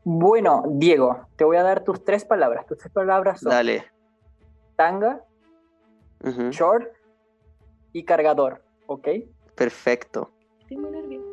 Bueno, 0.03 0.65
Diego, 0.67 1.29
te 1.37 1.45
voy 1.45 1.57
a 1.57 1.63
dar 1.63 1.85
tus 1.85 2.05
tres 2.05 2.25
palabras. 2.25 2.67
Tus 2.67 2.79
tres 2.79 2.93
palabras 2.93 3.41
son 3.41 3.51
Dale. 3.51 3.85
tanga, 4.75 5.23
short 6.51 6.89
y 7.93 8.05
cargador, 8.05 8.65
¿ok? 8.87 9.09
Perfecto. 9.55 10.33
Estoy 10.61 10.79
muy 10.79 10.91
nerviosa. 10.91 11.27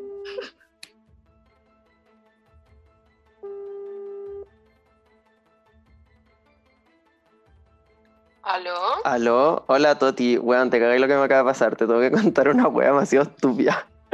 ¿Aló? 8.50 8.72
Aló, 9.04 9.66
hola 9.68 10.00
Toti, 10.00 10.38
weón, 10.38 10.70
te 10.70 10.80
cagué 10.80 11.00
lo 11.00 11.08
que 11.08 11.16
me 11.16 11.24
acaba 11.24 11.42
de 11.42 11.46
pasar, 11.52 11.76
te 11.76 11.86
tengo 11.86 12.00
que 12.00 12.12
contar 12.12 12.48
una 12.48 12.70
wea 12.70 12.88
demasiado 12.88 13.26
estúpida. 13.30 13.86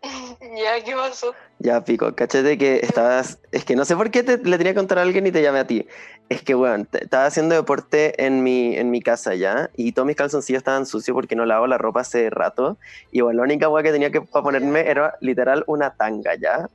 ¿Ya 0.00 0.84
qué 0.84 0.94
pasó? 0.94 1.34
Ya, 1.58 1.82
pico, 1.84 2.14
cachete 2.14 2.56
que 2.56 2.76
estabas. 2.82 3.40
Es 3.50 3.64
que 3.64 3.74
no 3.74 3.84
sé 3.84 3.96
por 3.96 4.10
qué 4.12 4.22
te- 4.22 4.38
le 4.38 4.58
tenía 4.58 4.72
que 4.74 4.78
contar 4.78 4.98
a 4.98 5.02
alguien 5.02 5.26
y 5.26 5.32
te 5.32 5.42
llamé 5.42 5.58
a 5.58 5.66
ti. 5.66 5.86
Es 6.28 6.42
que, 6.42 6.54
weón, 6.54 6.86
te- 6.86 7.02
estaba 7.04 7.26
haciendo 7.26 7.54
deporte 7.56 8.24
en 8.24 8.44
mi, 8.44 8.76
en 8.76 8.90
mi 8.92 9.00
casa 9.02 9.34
ya, 9.34 9.70
y 9.76 9.90
todos 9.92 10.06
mis 10.06 10.14
calzoncillos 10.16 10.60
estaban 10.60 10.86
sucios 10.86 11.14
porque 11.14 11.34
no 11.34 11.46
lavo 11.46 11.66
la 11.66 11.78
ropa 11.78 12.02
hace 12.02 12.30
rato. 12.30 12.78
Y 13.10 13.22
bueno, 13.22 13.38
la 13.38 13.44
única 13.44 13.68
weá 13.68 13.82
que 13.82 13.90
tenía 13.92 14.10
que 14.12 14.20
ponerme 14.20 14.88
era 14.88 15.14
literal 15.20 15.64
una 15.66 15.90
tanga 15.96 16.34
ya. 16.36 16.68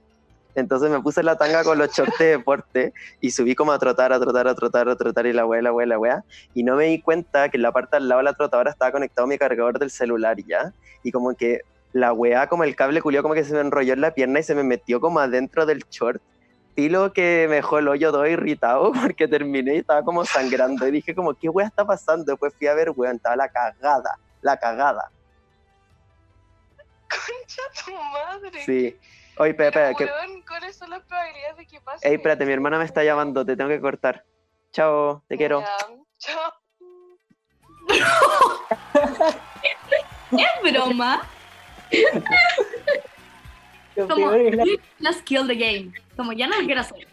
Entonces 0.56 0.90
me 0.90 1.00
puse 1.02 1.24
la 1.24 1.36
tanga 1.36 1.64
con 1.64 1.78
los 1.78 1.92
shorts 1.96 2.18
de 2.18 2.26
deporte 2.26 2.94
y 3.20 3.32
subí 3.32 3.56
como 3.56 3.72
a 3.72 3.80
trotar, 3.80 4.14
a 4.14 4.20
trotar, 4.20 4.48
a 4.48 4.56
trotar, 4.56 4.90
a 4.90 4.96
trotar 4.96 5.26
y 5.26 5.34
la 5.34 5.46
weá, 5.46 5.62
la 5.62 5.72
weá, 5.72 5.86
la 5.88 6.00
weá. 6.00 6.24
Y 6.54 6.64
no 6.64 6.76
me 6.76 6.86
di 6.86 7.02
cuenta 7.02 7.50
que 7.50 7.58
en 7.58 7.64
la 7.64 7.72
parte 7.72 7.98
al 7.98 8.08
lado 8.08 8.20
de 8.20 8.26
la 8.26 8.34
trotadora 8.34 8.72
estaba 8.72 8.92
conectado 8.92 9.28
mi 9.28 9.38
cargador 9.38 9.80
del 9.80 9.92
celular 9.92 10.38
ya. 10.46 10.74
Y 11.04 11.12
como 11.12 11.34
que 11.36 11.62
la 11.94 12.14
weá, 12.14 12.48
como 12.48 12.64
el 12.64 12.76
cable 12.76 13.02
culió, 13.02 13.22
como 13.22 13.34
que 13.34 13.44
se 13.44 13.54
me 13.54 13.60
enrolló 13.60 13.94
en 13.94 14.02
la 14.02 14.14
pierna 14.14 14.40
y 14.40 14.44
se 14.44 14.56
me 14.56 14.64
metió 14.64 15.00
como 15.00 15.20
adentro 15.20 15.66
del 15.66 15.84
short. 15.90 16.22
Filo 16.76 17.12
que 17.12 17.48
me 17.50 17.56
dejó 17.56 17.80
el 17.80 17.90
hoyo 17.90 18.12
todo 18.12 18.26
irritado 18.26 18.94
porque 19.02 19.28
terminé 19.28 19.76
y 19.76 19.78
estaba 19.80 20.04
como 20.04 20.26
sangrando. 20.26 20.88
Y 20.88 20.92
dije 20.92 21.14
como, 21.14 21.34
¿qué 21.34 21.50
weá 21.50 21.68
está 21.68 21.86
pasando? 21.86 22.26
Después 22.26 22.54
fui 22.58 22.68
a 22.68 22.74
ver, 22.74 22.92
weón, 22.96 23.18
estaba 23.18 23.36
la 23.36 23.50
cagada, 23.50 24.18
la 24.42 24.58
cagada. 24.58 25.12
Concha 27.10 27.62
tu 27.86 27.92
madre. 27.92 28.66
Sí. 28.66 28.98
Oye, 29.38 29.52
espera, 29.52 29.72
Pero, 29.72 29.90
espera, 29.90 29.94
que... 29.96 30.28
weón, 30.28 30.42
¿cuáles 30.48 30.76
son 30.76 30.90
las 30.90 31.02
probabilidades 31.04 31.58
de 31.58 31.68
que 31.68 31.82
pase? 31.82 32.08
Ey, 32.08 32.16
espérate, 32.16 32.46
mi 32.46 32.54
hermana 32.54 32.78
me 32.78 32.86
está 32.86 33.04
llamando, 33.04 33.46
te 33.46 33.56
tengo 33.56 33.70
que 33.70 33.82
cortar. 33.82 34.26
Chao, 34.72 35.24
te 35.28 35.38
quiero. 35.38 35.64
Chao. 36.18 36.54
Es 40.32 40.72
broma. 40.72 41.22
Como, 44.08 44.32
let's 45.00 45.22
kill 45.24 45.46
the 45.48 45.56
game. 45.56 45.92
Como 46.16 46.32
ya 46.34 46.48
no 46.48 46.60
lo 46.60 46.66
quiero 46.66 46.82
hacer. 46.82 47.08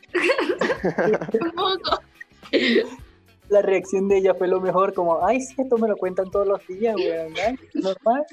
La 3.49 3.63
reacción 3.63 4.09
de 4.09 4.19
ella 4.19 4.35
fue 4.35 4.47
lo 4.47 4.61
mejor, 4.61 4.93
como, 4.95 5.27
ay, 5.27 5.41
sí, 5.41 5.55
esto 5.59 5.79
me 5.79 5.89
lo 5.89 5.97
cuentan 5.97 6.31
todos 6.31 6.47
los 6.47 6.67
días, 6.67 6.95
weón, 6.97 7.33
¿no? 7.33 7.41
normal. 7.91 8.27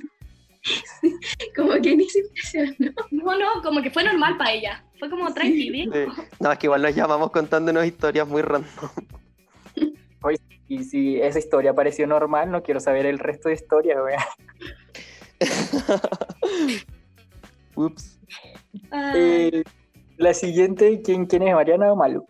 Como 1.56 1.74
que 1.82 1.96
ni 1.96 2.10
se 2.10 2.20
impresionó. 2.20 2.92
No, 3.12 3.38
no, 3.38 3.62
como 3.64 3.82
que 3.82 3.92
fue 3.92 4.04
normal 4.04 4.36
para 4.38 4.52
ella. 4.54 4.84
Fue 5.00 5.10
como 5.10 5.32
tranquilo. 5.34 5.92
Sí. 5.94 6.24
No, 6.40 6.52
es 6.52 6.58
que 6.58 6.68
igual 6.68 6.82
nos 6.82 6.96
llamamos 6.96 7.32
contándonos 7.32 7.86
historias 7.86 8.28
muy 8.28 8.42
random. 8.42 8.70
Y 10.68 10.84
si 10.84 11.22
esa 11.22 11.38
historia 11.38 11.76
pareció 11.76 12.08
normal, 12.08 12.50
no 12.50 12.64
quiero 12.64 12.80
saber 12.80 13.06
el 13.06 13.20
resto 13.20 13.50
de 13.50 13.54
historia, 13.54 14.02
weón. 14.02 14.20
Ups. 17.76 18.20
Ah, 18.90 19.14
Eh, 19.16 19.64
la 20.18 20.34
siguiente, 20.34 21.02
¿quién, 21.04 21.28
¿quién 21.28 21.44
es? 21.44 21.54
¿Mariana 21.54 21.94
o 21.94 21.96
Malu? 21.96 22.26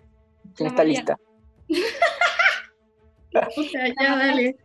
¿Quién 0.55 0.65
La 0.65 0.69
está 0.69 0.83
Mariana. 0.83 0.85
lista? 0.99 1.17
O 3.57 3.63
sea, 3.63 3.87
ya 3.87 4.17
dale. 4.17 4.57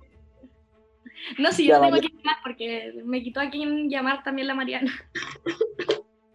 No, 1.38 1.52
si 1.52 1.66
yo 1.66 1.74
ya, 1.74 1.80
tengo 1.80 1.90
vale. 1.90 2.02
que 2.02 2.16
llamar 2.16 2.37
porque 2.42 3.02
me 3.04 3.22
quitó 3.22 3.40
a 3.40 3.50
quien 3.50 3.88
llamar 3.88 4.22
también 4.22 4.48
la 4.48 4.54
Mariana. 4.54 4.92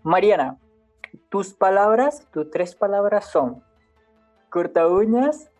Mariana, 0.03 0.57
tus 1.29 1.53
palabras, 1.53 2.27
tus 2.31 2.49
tres 2.51 2.75
palabras 2.75 3.31
son 3.31 3.63
corta 4.49 4.87
uñas, 4.87 5.51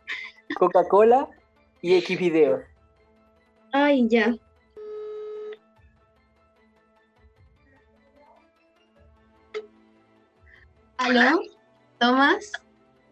Coca-Cola 0.58 1.28
y 1.82 1.96
X 1.96 2.18
videos. 2.18 2.64
Ay, 3.74 4.08
ya. 4.08 4.34
¿Aló? 10.98 11.42
¿Tomás? 12.00 12.52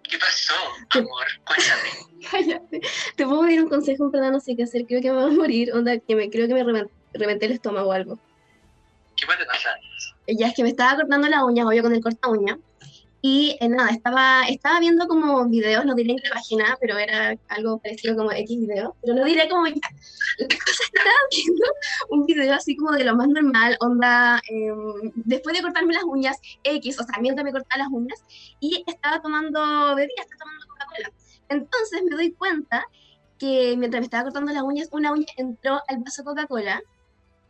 ¿Qué 0.03 0.17
pasó, 0.17 0.53
amor? 0.91 1.27
Cuéntame. 1.45 2.12
Cállate. 2.31 2.81
Te 3.15 3.25
puedo 3.25 3.41
pedir 3.41 3.63
un 3.63 3.69
consejo, 3.69 4.05
en 4.05 4.11
verdad 4.11 4.31
no 4.31 4.39
sé 4.39 4.55
qué 4.55 4.63
hacer. 4.63 4.85
Creo 4.85 5.01
que 5.01 5.11
me 5.11 5.21
voy 5.23 5.33
a 5.33 5.35
morir. 5.37 5.73
Onda, 5.73 5.97
que 5.99 6.15
me, 6.15 6.29
creo 6.29 6.47
que 6.47 6.53
me 6.53 6.63
reven- 6.63 6.89
reventé 7.13 7.45
el 7.47 7.53
estómago 7.53 7.89
o 7.89 7.91
algo. 7.91 8.19
¿Qué 9.15 9.25
puede 9.25 9.45
pasar? 9.45 9.73
Ya 10.27 10.47
es 10.47 10.53
que 10.55 10.63
me 10.63 10.69
estaba 10.69 10.95
cortando 10.95 11.27
la 11.27 11.45
uña, 11.45 11.67
obvio 11.67 11.83
con 11.83 11.93
el 11.93 12.01
corta 12.01 12.29
uña. 12.29 12.57
Y 13.25 13.55
eh, 13.61 13.69
nada, 13.69 13.89
estaba, 13.91 14.43
estaba 14.49 14.81
viendo 14.81 15.07
como 15.07 15.47
videos, 15.47 15.85
no 15.85 15.95
diré 15.95 16.11
en 16.11 16.17
qué 16.17 16.29
página, 16.29 16.77
pero 16.81 16.97
era 16.97 17.33
algo 17.47 17.77
parecido 17.79 18.17
como 18.17 18.33
X 18.33 18.59
video, 18.59 18.97
pero 19.01 19.15
no 19.15 19.23
diré 19.23 19.47
como 19.47 19.65
ya. 19.65 19.75
La 20.39 20.47
cosa 20.47 20.83
estaba 20.93 21.15
viendo 21.31 21.65
un 22.09 22.25
video 22.25 22.53
así 22.53 22.75
como 22.75 22.91
de 22.91 23.05
lo 23.05 23.15
más 23.15 23.29
normal, 23.29 23.77
onda, 23.79 24.41
em, 24.49 25.11
después 25.15 25.55
de 25.55 25.61
cortarme 25.63 25.93
las 25.93 26.03
uñas, 26.03 26.37
X, 26.63 26.99
o 26.99 27.03
sea, 27.03 27.15
mientras 27.21 27.45
me 27.45 27.53
cortaba 27.53 27.83
las 27.83 27.93
uñas, 27.93 28.21
y 28.59 28.83
estaba 28.87 29.21
tomando 29.21 29.95
bebida, 29.95 30.21
estaba 30.21 30.39
tomando. 30.39 30.72
Entonces 31.49 32.03
me 32.03 32.15
doy 32.15 32.33
cuenta 32.33 32.85
que 33.37 33.75
mientras 33.77 34.01
me 34.01 34.05
estaba 34.05 34.23
cortando 34.23 34.53
las 34.53 34.63
uñas, 34.63 34.89
una 34.91 35.11
uña 35.11 35.27
entró 35.37 35.81
al 35.87 35.97
vaso 35.99 36.23
Coca-Cola 36.23 36.81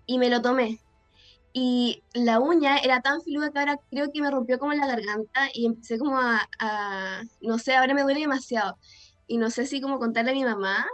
y 0.06 0.18
me 0.20 0.30
lo 0.30 0.42
tomé. 0.42 0.80
Y 1.54 2.04
la 2.14 2.40
uña 2.40 2.78
era 2.80 3.02
tan 3.02 3.22
filuda 3.22 3.52
que 3.52 3.60
ahora 3.60 3.78
creo 3.92 4.12
que 4.12 4.22
me 4.22 4.32
rompió 4.32 4.58
como 4.60 4.74
la 4.74 4.88
garganta 4.88 5.50
y 5.54 5.66
empecé 5.68 6.00
como 6.00 6.20
a, 6.20 6.48
a- 6.60 7.22
no 7.42 7.60
sé, 7.60 7.76
ahora 7.76 7.94
me 7.94 8.04
duele 8.04 8.22
demasiado. 8.22 8.78
Y 9.28 9.38
no 9.38 9.50
sé 9.52 9.66
si 9.68 9.80
como 9.82 10.00
contarle 10.00 10.32
a 10.32 10.34
mi 10.34 10.44
mamá, 10.44 10.88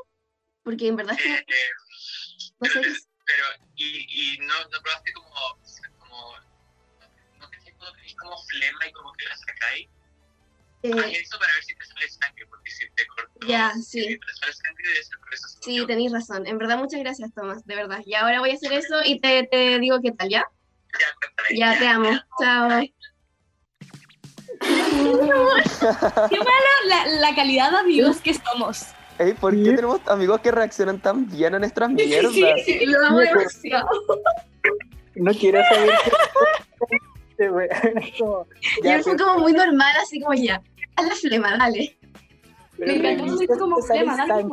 porque 0.63 0.87
en 0.87 0.95
verdad 0.97 1.15
es 1.17 1.23
que, 1.23 1.33
Eh, 1.33 1.45
no 2.59 2.69
sé, 2.69 2.81
qué- 2.81 2.93
pero, 3.25 3.43
¿y, 3.75 4.33
y 4.35 4.37
no, 4.39 4.53
no 4.71 4.81
probaste 4.83 5.13
como, 5.13 5.29
como, 5.99 6.33
no 7.39 7.47
sé 7.47 7.59
si 8.05 8.15
como 8.15 8.37
flema 8.43 8.87
y 8.87 8.91
como 8.91 9.13
que 9.13 9.25
la 9.25 9.37
sacáis? 9.37 9.87
Eh, 10.81 10.91
eso 10.91 11.37
para 11.37 11.53
ver 11.55 11.63
si 11.65 11.75
te 11.75 11.85
sale 11.85 12.09
sangre, 12.09 12.45
porque 12.47 12.71
si 12.71 12.85
te 12.95 13.05
cortó, 13.07 13.47
Ya, 13.47 13.73
si 13.73 13.83
sí. 13.83 14.17
te 14.19 14.33
sale 14.39 14.53
sangre 14.53 14.83
debe 14.87 15.03
ser 15.03 15.19
por 15.19 15.33
esa 15.33 15.47
sí, 15.61 15.85
tenéis 15.85 16.11
razón. 16.13 16.47
En 16.47 16.57
verdad, 16.57 16.77
muchas 16.77 16.99
gracias, 17.01 17.33
Tomás, 17.33 17.65
de 17.65 17.75
verdad. 17.75 17.99
Y 18.05 18.13
ahora 18.15 18.39
voy 18.39 18.51
a 18.51 18.53
hacer 18.53 18.71
eso 18.73 18.95
y 19.03 19.19
te, 19.19 19.43
te 19.51 19.77
digo 19.79 19.99
qué 20.01 20.11
tal, 20.13 20.29
¿ya? 20.29 20.45
Ya, 20.99 21.07
cuéntame. 21.19 21.59
Ya, 21.59 21.77
te 21.79 21.87
amo. 21.87 22.09
Chao. 22.39 22.81
La, 26.87 27.05
la 27.07 27.35
calidad 27.35 27.71
de 27.71 27.77
amigos 27.77 28.21
que 28.21 28.33
somos. 28.33 28.87
Ey, 29.19 29.33
¿por 29.33 29.53
qué 29.53 29.63
Sí. 29.69 29.75
tenemos 29.75 29.99
amigos 30.07 30.39
que 30.41 30.49
reaccionan 30.51 30.99
tan 31.01 31.29
bien 31.29 31.53
a 31.55 31.59
nuestras 31.59 31.89
mierdas? 31.89 32.33
Sí, 32.33 32.45
sí. 32.65 32.85
Lo 32.85 33.05
amo 33.05 33.19
demasiado. 33.19 33.89
No 35.15 35.33
quiero 35.33 35.61
saber 35.65 35.91
qué 37.39 37.49
weón. 37.51 37.69
Como, 38.19 38.45
Y 38.81 38.83
ya, 38.83 38.95
él 38.95 39.03
fue 39.03 39.13
pero- 39.13 39.25
como 39.25 39.39
muy 39.39 39.53
normal, 39.53 39.95
así 40.01 40.19
como 40.21 40.33
ya. 40.35 40.61
Haz 40.95 41.07
la 41.07 41.15
flema, 41.15 41.57
dale. 41.57 41.97
pero 42.77 42.93
Me 42.93 43.15
decir 43.15 43.37
si 43.39 43.59
como 43.59 43.81
flema, 43.81 44.15
dale. 44.27 44.45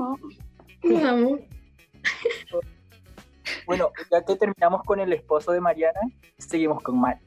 Bueno, 3.66 3.90
ya 4.10 4.24
que 4.24 4.36
terminamos 4.36 4.82
con 4.84 5.00
el 5.00 5.12
esposo 5.12 5.52
de 5.52 5.60
Mariana, 5.60 6.00
seguimos 6.38 6.82
con 6.82 6.98
Malu. 7.00 7.20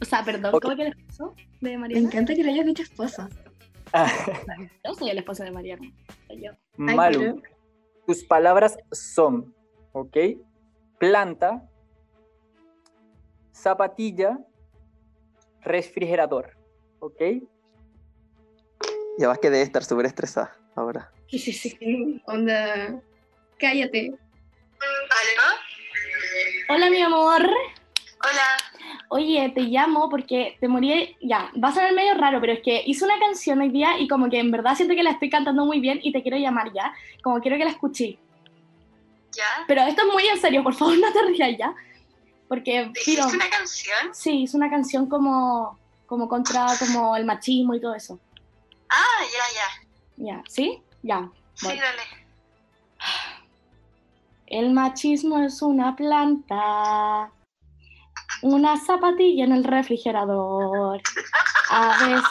O 0.00 0.04
sea, 0.04 0.24
perdón. 0.24 0.52
¿cómo 0.60 0.76
que 0.76 0.82
el 0.82 0.88
esposo 0.88 1.34
de 1.60 1.70
Me 1.70 1.78
Mariana? 1.78 2.06
encanta 2.06 2.34
que 2.34 2.42
le 2.42 2.50
hayas 2.52 2.66
dicho 2.66 2.82
esposa. 2.82 3.28
Ah, 3.92 4.10
Yo 4.84 4.94
soy 4.94 5.10
el 5.10 5.18
esposo 5.18 5.44
de 5.44 5.50
Mariana. 5.52 5.88
Soy 6.26 6.42
yo. 6.42 6.50
Ay, 6.78 6.96
Malu, 6.96 7.18
pero- 7.20 7.36
tus 8.06 8.24
palabras 8.24 8.76
son, 8.92 9.54
¿ok? 9.92 10.16
Planta, 10.98 11.68
zapatilla, 13.52 14.38
refrigerador. 15.66 16.56
¿Ok? 17.00 17.20
Ya 19.18 19.28
vas 19.28 19.38
que 19.38 19.50
debe 19.50 19.62
estar 19.62 19.84
súper 19.84 20.06
estresada 20.06 20.56
ahora. 20.74 21.10
Sí, 21.28 21.38
sí, 21.38 21.52
sí. 21.52 22.22
Onda, 22.26 23.00
cállate. 23.58 24.12
¿Aló? 24.80 25.54
Hola, 26.68 26.90
mi 26.90 27.02
amor. 27.02 27.42
Hola. 27.42 28.56
Oye, 29.08 29.52
te 29.54 29.62
llamo 29.62 30.08
porque 30.08 30.56
te 30.60 30.68
morí. 30.68 31.16
Ya, 31.20 31.50
va 31.62 31.68
a 31.68 31.72
sonar 31.72 31.92
medio 31.94 32.14
raro, 32.14 32.40
pero 32.40 32.52
es 32.52 32.60
que 32.60 32.82
hice 32.86 33.04
una 33.04 33.18
canción 33.18 33.60
hoy 33.60 33.70
día 33.70 33.98
y 33.98 34.08
como 34.08 34.28
que 34.28 34.38
en 34.38 34.50
verdad 34.50 34.74
siento 34.74 34.94
que 34.94 35.02
la 35.02 35.10
estoy 35.10 35.30
cantando 35.30 35.64
muy 35.64 35.80
bien 35.80 36.00
y 36.02 36.12
te 36.12 36.22
quiero 36.22 36.36
llamar 36.36 36.72
ya. 36.72 36.94
Como 37.22 37.40
quiero 37.40 37.56
que 37.56 37.64
la 37.64 37.70
escuché. 37.70 38.18
¿Ya? 39.32 39.64
Pero 39.66 39.82
esto 39.82 40.02
es 40.02 40.12
muy 40.12 40.26
en 40.26 40.38
serio, 40.38 40.62
por 40.62 40.74
favor, 40.74 40.98
no 41.00 41.12
te 41.12 41.22
rías 41.22 41.56
ya. 41.58 41.74
Porque, 42.48 42.90
¿Hiciste 42.94 43.22
tiro, 43.22 43.26
una 43.26 43.50
canción? 43.50 44.14
sí, 44.14 44.42
hice 44.42 44.56
una 44.56 44.70
canción 44.70 45.08
como, 45.08 45.78
como 46.06 46.28
contra 46.28 46.66
como 46.78 47.16
el 47.16 47.24
machismo 47.24 47.74
y 47.74 47.80
todo 47.80 47.94
eso. 47.94 48.18
Ah, 48.88 49.22
ya, 49.22 50.24
ya. 50.24 50.34
Ya, 50.36 50.42
¿sí? 50.48 50.82
Ya. 51.02 51.28
Sí, 51.54 51.66
dale. 51.66 52.02
El 54.46 54.72
machismo 54.72 55.38
es 55.40 55.60
una 55.60 55.96
planta, 55.96 57.30
una 58.42 58.76
zapatilla 58.78 59.44
en 59.44 59.52
el 59.52 59.64
refrigerador. 59.64 61.00
A 61.70 62.06
veces... 62.06 62.24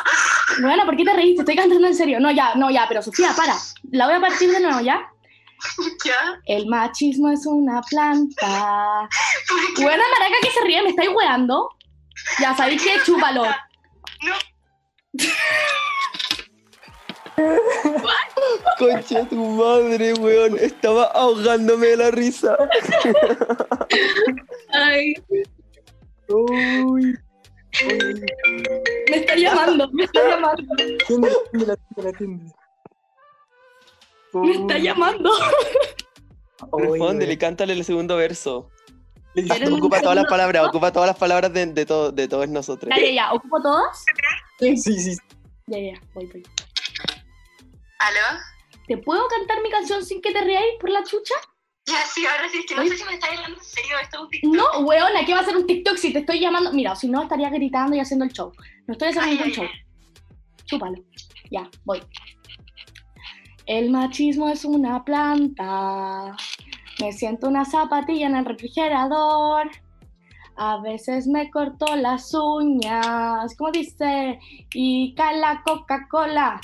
Bueno, 0.61 0.85
¿por 0.85 0.95
qué 0.95 1.03
te 1.03 1.13
reíste? 1.13 1.41
Estoy 1.41 1.55
cantando 1.55 1.87
en 1.87 1.95
serio. 1.95 2.19
No, 2.19 2.31
ya, 2.31 2.55
no, 2.55 2.69
ya, 2.71 2.85
pero 2.87 3.01
Sofía, 3.01 3.33
para. 3.35 3.55
La 3.91 4.05
voy 4.05 4.15
a 4.15 4.21
partir 4.21 4.49
de 4.49 4.61
nuevo, 4.61 4.79
¿ya? 4.79 5.05
¿Ya? 6.05 6.39
El 6.45 6.67
machismo 6.67 7.29
es 7.29 7.45
una 7.45 7.81
planta. 7.81 9.09
Buena 9.81 10.03
maraca 10.13 10.35
que 10.41 10.51
se 10.51 10.61
ríe, 10.63 10.81
¿me 10.81 10.89
estáis 10.89 11.09
weando? 11.13 11.69
Ya 12.39 12.55
sabéis 12.55 12.81
que 12.83 12.99
chúpalo. 13.05 13.43
No. 14.23 14.35
Concha 18.79 19.27
tu 19.27 19.35
madre, 19.35 20.13
weón. 20.13 20.57
Estaba 20.57 21.05
ahogándome 21.07 21.87
de 21.87 21.97
la 21.97 22.11
risa. 22.11 22.55
Ay, 24.73 25.13
Uy. 26.27 27.17
Me 29.09 29.17
está 29.17 29.35
llamando, 29.35 29.89
me 29.91 30.05
está 30.05 30.29
llamando, 30.29 30.63
Atiende, 30.73 31.27
atiende, 31.27 31.73
atiende, 31.73 32.09
atiende. 32.09 32.53
me 34.33 34.51
está 34.51 34.77
llamando. 34.77 35.31
Respóndele, 36.77 37.37
cántale 37.37 37.73
el 37.73 37.83
segundo 37.83 38.15
verso. 38.15 38.69
Ocupa 39.71 40.01
todas 40.01 40.15
las 40.15 40.25
palabras, 40.25 40.63
ocupa 40.67 40.91
todas 40.91 41.07
las 41.07 41.17
palabras 41.17 41.51
de, 41.53 41.65
de, 41.67 41.85
todo- 41.85 42.11
de 42.11 42.27
todos 42.27 42.47
nosotros. 42.47 42.91
Ya, 42.95 43.03
ya, 43.05 43.11
ya. 43.11 43.33
¿Ocupo 43.33 43.61
todas? 43.61 44.03
Sí, 44.59 44.77
sí, 44.77 44.99
sí. 44.99 45.17
Ya, 45.67 45.79
ya, 45.79 45.99
voy, 46.13 46.25
voy. 46.27 46.43
¿Aló? 47.99 48.39
¿Te 48.87 48.97
puedo 48.97 49.27
cantar 49.27 49.61
mi 49.61 49.69
canción 49.69 50.05
sin 50.05 50.21
que 50.21 50.31
te 50.31 50.41
reáis 50.41 50.73
por 50.79 50.89
la 50.89 51.03
chucha? 51.03 51.33
Ya, 51.87 52.03
sí, 52.05 52.25
ahora 52.25 52.47
sí, 52.49 52.59
es 52.59 52.65
que 52.65 52.75
no 52.75 52.81
Uy. 52.81 52.89
sé 52.89 52.97
si 52.97 53.03
me 53.03 53.13
estás 53.15 53.29
hablando 53.31 53.57
en 53.57 53.63
serio. 53.63 53.95
Esto 54.01 54.17
es 54.17 54.23
un 54.23 54.29
TikTok. 54.29 54.53
No, 54.55 54.79
weona, 54.87 55.25
¿qué 55.25 55.33
va 55.33 55.39
a 55.41 55.45
ser 55.45 55.55
un 55.57 55.67
TikTok 55.67 55.97
si 55.97 56.13
te 56.13 56.19
estoy 56.19 56.39
llamando? 56.39 56.71
Mira, 56.73 56.95
si 56.95 57.07
no 57.07 57.23
estaría 57.23 57.49
gritando 57.49 57.95
y 57.95 57.99
haciendo 57.99 58.25
el 58.25 58.31
show. 58.31 58.51
No 58.87 58.93
estoy 58.93 59.09
haciendo 59.09 59.29
Ay, 59.29 59.35
ningún 59.37 59.47
ay, 59.49 59.53
show. 59.53 59.65
ay. 59.65 60.65
Chúpalo. 60.65 60.95
Ya, 61.51 61.69
voy. 61.83 62.01
El 63.67 63.89
machismo 63.91 64.49
es 64.49 64.65
una 64.65 65.03
planta. 65.03 66.35
Me 66.99 67.11
siento 67.11 67.47
una 67.47 67.65
zapatilla 67.65 68.27
en 68.27 68.35
el 68.35 68.45
refrigerador. 68.45 69.69
A 70.55 70.77
veces 70.81 71.27
me 71.27 71.51
corto 71.51 71.95
las 71.95 72.33
uñas. 72.33 73.55
¿Cómo 73.57 73.71
dice? 73.71 74.39
Y 74.73 75.13
cae 75.15 75.37
la 75.39 75.61
Coca-Cola. 75.65 76.59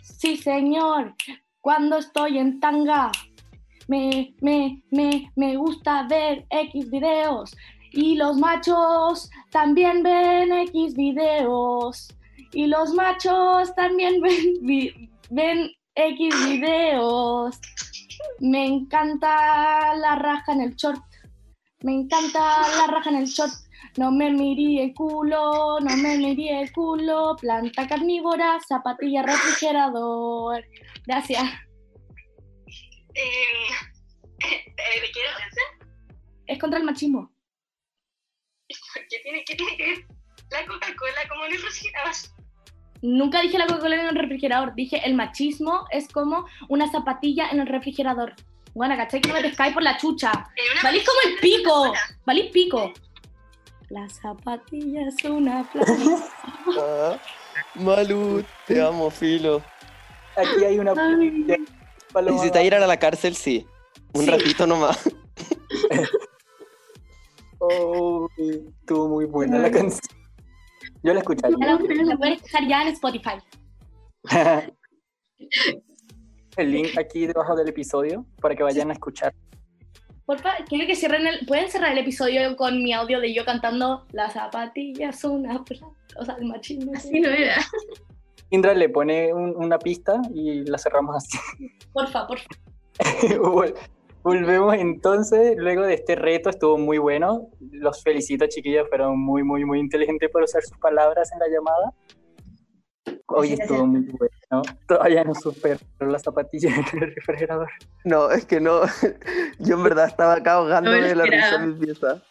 Sí, 0.00 0.36
señor. 0.36 1.14
Cuando 1.60 1.98
estoy 1.98 2.38
en 2.38 2.60
tanga. 2.60 3.12
Me, 3.88 4.34
me, 4.40 4.82
me, 4.90 5.30
me 5.36 5.56
gusta 5.56 6.06
ver 6.08 6.46
X 6.48 6.90
videos. 6.90 7.54
Y 7.92 8.14
los 8.14 8.36
machos 8.36 9.28
también 9.50 10.02
ven 10.02 10.52
X 10.52 10.94
videos. 10.94 12.08
Y 12.52 12.66
los 12.66 12.94
machos 12.94 13.74
también 13.74 14.20
ven, 14.20 15.10
ven 15.30 15.70
X 15.94 16.34
videos. 16.48 17.60
Me 18.40 18.66
encanta 18.66 19.94
la 19.96 20.16
raja 20.16 20.52
en 20.52 20.62
el 20.62 20.74
short. 20.74 21.02
Me 21.82 21.92
encanta 21.92 22.40
la 22.76 22.86
raja 22.86 23.10
en 23.10 23.16
el 23.16 23.26
short. 23.26 23.52
No 23.96 24.12
me 24.12 24.30
mirí 24.30 24.80
el 24.80 24.94
culo, 24.94 25.80
no 25.80 25.96
me 25.96 26.16
mirí 26.18 26.48
el 26.48 26.72
culo. 26.72 27.36
Planta 27.40 27.86
carnívora, 27.88 28.58
zapatilla 28.66 29.22
refrigerador. 29.22 30.64
Gracias. 31.06 31.42
Eh, 33.14 33.70
¿De 34.38 35.12
qué? 35.12 35.20
Es 36.46 36.58
contra 36.58 36.78
el 36.78 36.84
machismo. 36.84 37.32
¿Qué 38.68 39.18
tiene, 39.22 39.44
¿Qué 39.44 39.56
tiene 39.56 39.76
que 39.76 39.86
ver 39.86 40.06
la 40.50 40.66
Coca-Cola 40.66 41.28
como 41.28 41.44
en 41.46 41.54
el 41.54 41.62
refrigerador? 41.62 42.39
Nunca 43.02 43.40
dije 43.40 43.58
la 43.58 43.66
Coca-Cola 43.66 43.96
en 43.96 44.08
el 44.08 44.14
refrigerador. 44.16 44.74
Dije 44.74 45.00
el 45.04 45.14
machismo 45.14 45.86
es 45.90 46.08
como 46.08 46.46
una 46.68 46.90
zapatilla 46.90 47.48
en 47.50 47.60
el 47.60 47.66
refrigerador. 47.66 48.34
Bueno, 48.74 48.96
¿cachai? 48.96 49.20
Que 49.20 49.28
no 49.28 49.34
me 49.34 49.42
pescáis 49.42 49.72
por 49.74 49.82
la 49.82 49.96
chucha. 49.96 50.30
Una 50.32 50.82
Valís 50.82 51.04
como 51.04 51.18
el 51.32 51.38
pico. 51.40 51.92
Valís 52.24 52.50
pico. 52.52 52.92
La 53.88 54.08
zapatilla 54.08 55.08
es 55.08 55.24
una. 55.24 55.68
Ah, 56.78 57.18
Malu, 57.74 58.44
te 58.66 58.80
amo, 58.80 59.10
Filo. 59.10 59.62
Aquí 60.36 60.64
hay 60.64 60.78
una. 60.78 60.92
Necesitas 60.94 62.62
ir 62.64 62.74
a 62.74 62.86
la 62.86 62.96
cárcel, 62.98 63.34
sí. 63.34 63.66
Un 64.12 64.24
Sí. 64.24 64.30
ratito 64.30 64.66
nomás. 64.66 65.00
Oh, 67.62 68.26
estuvo 68.38 69.08
muy 69.08 69.26
buena 69.26 69.58
la 69.58 69.70
canción. 69.70 70.00
Yo 71.02 71.14
la 71.14 71.20
escucharía. 71.20 71.56
Ya 71.60 71.66
la, 71.66 72.04
la 72.04 72.16
pueden 72.16 72.34
escuchar 72.34 72.66
ya 72.68 72.82
en 72.82 72.88
Spotify. 72.88 73.38
El 76.56 76.72
link 76.72 76.98
aquí 76.98 77.26
debajo 77.26 77.54
del 77.56 77.68
episodio 77.68 78.26
para 78.40 78.54
que 78.54 78.62
vayan 78.62 78.90
a 78.90 78.92
escuchar. 78.94 79.32
Porfa, 80.26 80.56
quiero 80.68 80.86
que 80.86 80.94
cierren 80.94 81.26
el. 81.26 81.46
¿Pueden 81.46 81.70
cerrar 81.70 81.92
el 81.92 81.98
episodio 81.98 82.54
con 82.56 82.82
mi 82.82 82.92
audio 82.92 83.20
de 83.20 83.32
yo 83.34 83.44
cantando 83.44 84.06
La 84.12 84.30
zapatilla 84.30 85.08
es 85.10 85.24
una? 85.24 85.64
O 86.18 86.24
sea, 86.24 86.36
el 86.38 86.46
machismo. 86.46 86.92
así 86.94 87.18
no 87.20 87.28
era. 87.30 87.56
Indra 88.50 88.74
le 88.74 88.88
pone 88.88 89.32
un- 89.32 89.56
una 89.56 89.78
pista 89.78 90.20
y 90.34 90.64
la 90.64 90.76
cerramos 90.78 91.16
así. 91.16 91.38
Porfa, 91.92 92.26
porfa. 92.26 92.46
Vol- 94.22 94.40
Volvemos 94.40 94.74
entonces, 94.74 95.54
luego 95.56 95.82
de 95.82 95.94
este 95.94 96.14
reto, 96.14 96.50
estuvo 96.50 96.76
muy 96.78 96.98
bueno. 96.98 97.48
Los 97.72 98.02
felicito, 98.02 98.46
chiquillos, 98.48 98.88
fueron 98.88 99.18
muy, 99.18 99.42
muy, 99.42 99.64
muy 99.64 99.78
inteligentes 99.80 100.30
por 100.30 100.42
usar 100.42 100.62
sus 100.62 100.76
palabras 100.78 101.30
en 101.32 101.38
la 101.38 101.48
llamada. 101.48 101.92
Hoy 103.26 103.52
estuvo 103.52 103.86
muy 103.86 104.00
bueno. 104.02 104.62
Todavía 104.86 105.24
no 105.24 105.34
supero 105.34 105.78
las 106.00 106.22
zapatillas 106.22 106.72
en 106.92 107.02
el 107.02 107.14
refrigerador. 107.14 107.68
No, 108.04 108.30
es 108.30 108.44
que 108.44 108.60
no. 108.60 108.82
Yo 109.58 109.76
en 109.76 109.82
verdad 109.84 110.06
estaba 110.06 110.34
acá 110.34 110.54
ahogándome 110.54 111.00
No 111.00 111.06
de 111.06 111.14
la 111.14 111.24
risa 111.24 111.54
en 111.56 111.68
mi 111.78 111.86
pieza. 111.86 112.22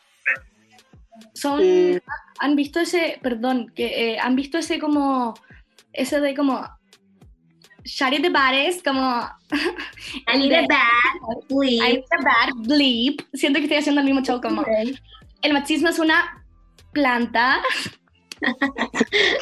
Son. 1.34 1.60
Eh, 1.62 2.02
¿Han 2.40 2.56
visto 2.56 2.80
ese. 2.80 3.20
Perdón, 3.22 3.72
que 3.76 4.14
eh, 4.14 4.20
han 4.20 4.36
visto 4.36 4.58
ese 4.58 4.80
como. 4.80 5.34
Ese 5.94 6.20
de 6.22 6.36
como. 6.36 6.66
Shari 7.84 8.20
de 8.22 8.30
bares, 8.30 8.82
como. 8.84 9.02
I 10.34 10.38
need 10.38 10.54
a 10.54 10.62
bad 10.68 11.16
I 11.22 11.48
sleep. 11.48 11.82
need 11.82 12.04
a 12.12 12.24
bad 12.24 12.50
bleep. 12.68 13.22
Siento 13.34 13.60
que 13.60 13.66
estoy 13.66 13.78
haciendo 13.78 14.02
el 14.02 14.06
mismo 14.06 14.22
show 14.22 14.42
como. 14.42 14.64
El 15.42 15.54
machismo 15.54 15.90
es 15.90 16.00
una 16.00 16.44
planta. 16.92 17.62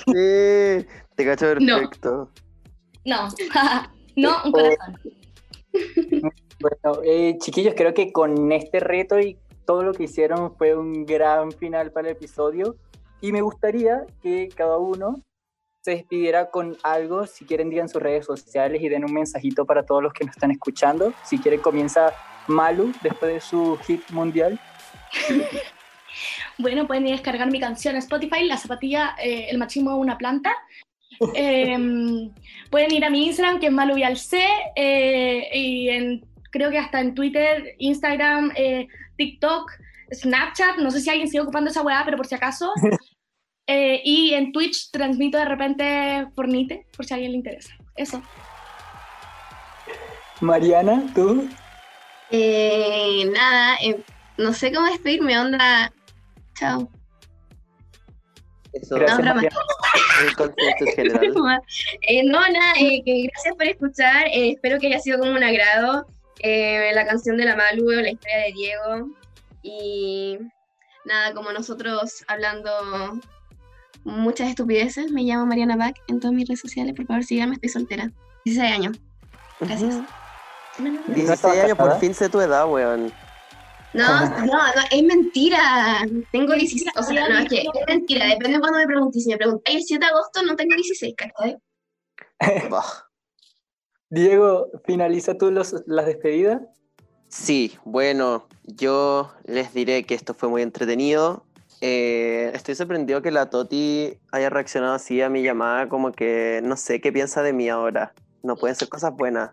Sí, 0.06 0.86
te 1.16 1.26
cacho 1.26 1.56
No. 1.60 1.78
perfecto. 1.80 2.32
No, 3.06 3.28
no, 4.16 4.38
un 4.46 4.52
corazón. 4.52 5.00
Bueno, 6.60 7.02
eh, 7.06 7.38
chiquillos, 7.40 7.74
creo 7.78 7.94
que 7.94 8.12
con 8.12 8.52
este 8.52 8.80
reto 8.80 9.20
y 9.20 9.38
todo 9.66 9.84
lo 9.84 9.94
que 9.94 10.04
hicieron 10.04 10.56
fue 10.58 10.76
un 10.76 11.06
gran 11.06 11.52
final 11.52 11.92
para 11.92 12.10
el 12.10 12.16
episodio. 12.16 12.76
Y 13.22 13.32
me 13.32 13.42
gustaría 13.42 14.06
que 14.22 14.50
cada 14.56 14.78
uno 14.78 15.22
se 15.88 15.92
despidiera 15.92 16.50
con 16.50 16.76
algo. 16.84 17.26
Si 17.26 17.46
quieren, 17.46 17.70
digan 17.70 17.88
sus 17.88 18.02
redes 18.02 18.26
sociales 18.26 18.82
y 18.82 18.90
den 18.90 19.06
un 19.06 19.14
mensajito 19.14 19.66
para 19.66 19.86
todos 19.86 20.04
los 20.04 20.12
que 20.12 20.26
nos 20.26 20.36
están 20.36 20.52
escuchando. 20.52 21.14
Si 21.24 21.38
quieren, 21.38 21.62
comienza 21.62 22.14
Malu 22.48 22.92
después 23.02 23.34
de 23.34 23.40
su 23.40 23.78
hit 23.88 24.02
mundial. 24.12 24.60
Bueno, 26.60 26.88
pueden 26.88 27.06
ir 27.06 27.14
a 27.14 27.18
descargar 27.18 27.52
mi 27.52 27.60
canción 27.60 27.94
en 27.94 28.00
Spotify, 28.00 28.44
La 28.44 28.58
Zapatilla, 28.58 29.16
eh, 29.22 29.46
El 29.52 29.60
Machismo 29.60 29.92
es 29.92 29.98
una 29.98 30.18
planta. 30.18 30.52
Em, 31.36 32.34
pueden 32.72 32.92
ir 32.92 33.06
a 33.06 33.12
mi 33.12 33.28
Instagram, 33.28 33.60
que 33.60 33.68
es 33.68 33.72
maluvialc, 33.72 34.18
eh, 34.76 35.48
y 35.54 35.90
en, 35.90 36.26
creo 36.50 36.72
que 36.72 36.80
hasta 36.80 37.02
en 37.02 37.14
Twitter, 37.14 37.76
Instagram, 37.78 38.52
eh, 38.56 38.88
TikTok, 39.18 39.72
Snapchat, 40.12 40.78
no 40.80 40.90
sé 40.90 41.02
si 41.02 41.12
alguien 41.12 41.28
sigue 41.28 41.42
ocupando 41.42 41.70
esa 41.70 41.84
weá, 41.84 42.02
pero 42.04 42.18
por 42.18 42.26
si 42.26 42.34
acaso. 42.34 42.72
Eh, 43.68 44.02
y 44.04 44.34
en 44.34 44.52
Twitch 44.54 44.90
transmito 44.92 45.38
de 45.38 45.46
repente 45.46 46.28
Fornite, 46.36 46.88
por 46.96 47.06
si 47.06 47.14
a 47.14 47.16
alguien 47.16 47.34
le 47.34 47.38
interesa. 47.38 47.74
Eso. 47.96 48.22
Mariana, 50.40 51.04
¿tú? 51.14 51.48
Eh, 52.32 53.30
nada, 53.34 53.76
eh, 53.82 54.02
no 54.38 54.54
sé 54.54 54.72
cómo 54.72 54.88
despedirme, 54.88 55.38
onda. 55.38 55.92
Chao. 56.58 56.90
Eso 58.74 58.96
Gracias, 58.96 59.26
No. 59.26 59.34
Eh, 62.08 62.24
no, 62.24 62.40
nada, 62.40 62.74
eh, 62.80 63.02
que 63.04 63.28
gracias 63.32 63.56
por 63.56 63.66
escuchar. 63.68 64.28
eh, 64.28 64.52
espero 64.52 64.80
que 64.80 64.88
haya 64.88 65.00
sido 65.00 65.20
como 65.20 65.32
un 65.32 65.44
agrado 65.44 66.06
eh, 66.40 66.92
la 66.94 67.06
canción 67.06 67.38
de 67.38 67.46
la 67.46 67.56
Malu, 67.56 67.90
la 67.90 68.10
historia 68.10 68.38
de 68.38 68.52
Diego. 68.54 69.10
Y 69.64 70.38
nada, 71.06 71.34
como 71.34 71.52
nosotros 71.52 72.24
hablando 72.28 73.20
muchas 74.08 74.50
estupideces, 74.50 75.12
me 75.12 75.24
llamo 75.24 75.46
Mariana 75.46 75.76
Bach 75.76 75.96
en 76.08 76.20
todas 76.20 76.34
mis 76.34 76.48
redes 76.48 76.62
sociales. 76.62 76.96
Por 76.96 77.06
favor, 77.06 77.24
síganme, 77.24 77.56
estoy 77.56 77.70
soltera. 77.70 78.12
16 78.46 78.74
años. 78.74 78.98
Gracias. 79.60 79.96
¿No 80.80 80.92
16 80.92 81.30
estabas 81.30 81.58
años, 81.58 81.78
por 81.78 82.00
fin 82.00 82.14
sé 82.14 82.30
tu 82.30 82.40
edad, 82.40 82.70
weón. 82.70 83.12
No, 83.94 84.30
no, 84.30 84.46
no, 84.46 84.60
es 84.92 85.04
mentira. 85.04 86.06
Tengo 86.32 86.54
16. 86.54 86.92
O 86.98 87.04
sea, 87.04 87.28
no, 87.28 87.40
es 87.40 87.50
que 87.50 87.62
es 87.62 87.68
mentira. 87.88 88.28
Depende 88.28 88.54
de 88.54 88.60
cuando 88.60 88.80
me 88.80 88.88
preguntéis. 88.88 89.24
Si 89.24 89.32
me 89.32 89.38
preguntáis 89.38 89.78
el 89.78 89.84
7 89.84 90.06
de 90.06 90.12
agosto, 90.12 90.44
no 90.44 90.56
tengo 90.56 90.76
16, 90.76 91.16
¿cachai? 91.18 91.58
Diego, 94.10 94.68
finaliza 94.86 95.38
tú 95.38 95.52
los, 95.52 95.76
las 95.86 96.06
despedidas. 96.06 96.62
Sí, 97.28 97.78
bueno, 97.84 98.48
yo 98.64 99.34
les 99.46 99.74
diré 99.74 100.04
que 100.04 100.16
esto 100.16 100.34
fue 100.34 100.48
muy 100.48 100.62
entretenido. 100.62 101.44
Eh, 101.82 102.52
estoy 102.54 102.76
sorprendido 102.76 103.22
que 103.22 103.32
la 103.32 103.50
Toti 103.50 104.18
haya 104.32 104.50
reaccionado 104.50 104.94
así 104.94 105.22
a 105.22 105.30
mi 105.30 105.44
llamada, 105.44 105.88
como 105.88 106.12
que 106.12 106.62
no 106.64 106.76
sé 106.76 107.02
qué 107.02 107.12
piensa 107.12 107.44
de 107.44 107.54
mí 107.54 107.70
ahora. 107.70 108.14
No 108.44 108.56
pueden 108.56 108.76
ser 108.76 108.90
cosas 108.90 109.14
buenas. 109.16 109.52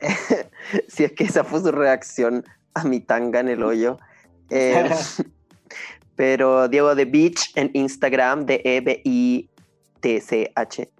si 0.88 1.04
es 1.04 1.12
que 1.12 1.24
esa 1.24 1.44
fue 1.44 1.60
su 1.60 1.72
reacción 1.72 2.44
a 2.74 2.84
mi 2.84 3.00
tanga 3.00 3.40
en 3.40 3.48
el 3.48 3.62
hoyo. 3.62 3.98
Eh, 4.50 4.90
pero 6.16 6.68
Diego 6.68 6.94
de 6.94 7.04
Beach 7.04 7.52
en 7.54 7.70
Instagram, 7.74 8.46
de 8.46 8.60
E 8.64 8.80
B 8.80 9.02
I 9.04 9.48
T 10.00 10.20
C 10.20 10.52
H 10.54 10.90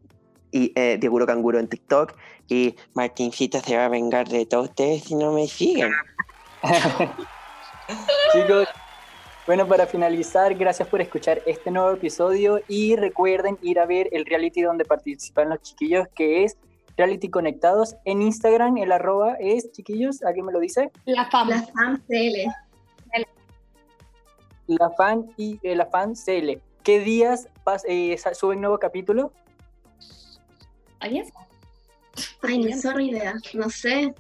y 0.51 0.73
eh, 0.75 0.97
Diego 0.99 1.25
Canguro 1.27 1.59
en 1.59 1.69
TikTok 1.69 2.15
y 2.49 2.75
Martincito 2.95 3.61
se 3.61 3.77
va 3.77 3.85
a 3.85 3.89
vengar 3.89 4.29
de 4.29 4.47
todos 4.47 4.71
ustedes 4.71 5.05
si 5.05 5.15
no 5.15 5.33
me 5.33 5.47
siguen. 5.47 5.93
Chicos, 8.33 8.69
bueno, 9.49 9.67
para 9.67 9.87
finalizar, 9.87 10.55
gracias 10.55 10.87
por 10.89 11.01
escuchar 11.01 11.41
este 11.47 11.71
nuevo 11.71 11.91
episodio 11.93 12.61
y 12.69 12.97
recuerden 12.97 13.57
ir 13.63 13.81
a 13.81 13.87
ver 13.87 14.09
el 14.13 14.27
reality 14.27 14.61
donde 14.61 14.85
participan 14.85 15.49
los 15.49 15.63
chiquillos, 15.63 16.07
que 16.15 16.45
es 16.45 16.59
Reality 16.99 17.31
Conectados. 17.31 17.97
En 18.05 18.21
Instagram 18.21 18.77
el 18.77 18.93
arroba 18.93 19.37
es, 19.41 19.73
chiquillos, 19.73 20.23
¿alguien 20.23 20.45
me 20.45 20.53
lo 20.53 20.61
dice? 20.61 20.91
La 21.07 21.31
fama. 21.31 21.57
La 21.57 21.63
fam 21.63 22.03
CL. 22.07 22.47
La 24.67 24.91
fan 24.91 25.33
y 25.39 25.59
eh, 25.63 25.75
la 25.75 25.87
fan 25.87 26.13
CL. 26.15 26.61
¿Qué 26.83 27.01
días 27.01 27.49
pas- 27.65 27.85
eh, 27.89 28.19
suben 28.35 28.61
nuevo 28.61 28.79
capítulo? 28.79 29.33
¿Alguien? 31.01 31.25
Ay, 32.43 32.59
no 32.59 32.77
sorry 32.77 33.11
idea. 33.13 33.35
No 33.55 33.71
sé. 33.71 34.13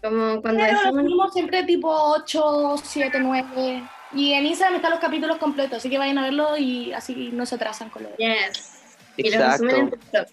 Como 0.00 0.40
cuando 0.42 0.62
Pero 0.64 0.78
decimos. 0.94 1.32
siempre 1.32 1.64
tipo 1.64 1.88
8, 1.90 2.76
7, 2.84 3.18
9. 3.20 3.82
Y 4.14 4.32
en 4.32 4.46
Instagram 4.46 4.76
están 4.76 4.90
los 4.90 5.00
capítulos 5.00 5.38
completos, 5.38 5.78
así 5.78 5.88
que 5.88 5.98
vayan 5.98 6.18
a 6.18 6.22
verlo 6.22 6.56
y 6.56 6.92
así 6.92 7.30
no 7.32 7.46
se 7.46 7.54
atrasan 7.54 7.90
con 7.90 8.02
lo 8.04 8.10
de. 8.10 8.16
Yes. 8.16 8.72
Y 9.16 9.30
lo 9.30 9.50
resumen 9.50 9.76
en 9.76 9.90
TikTok. 9.90 10.28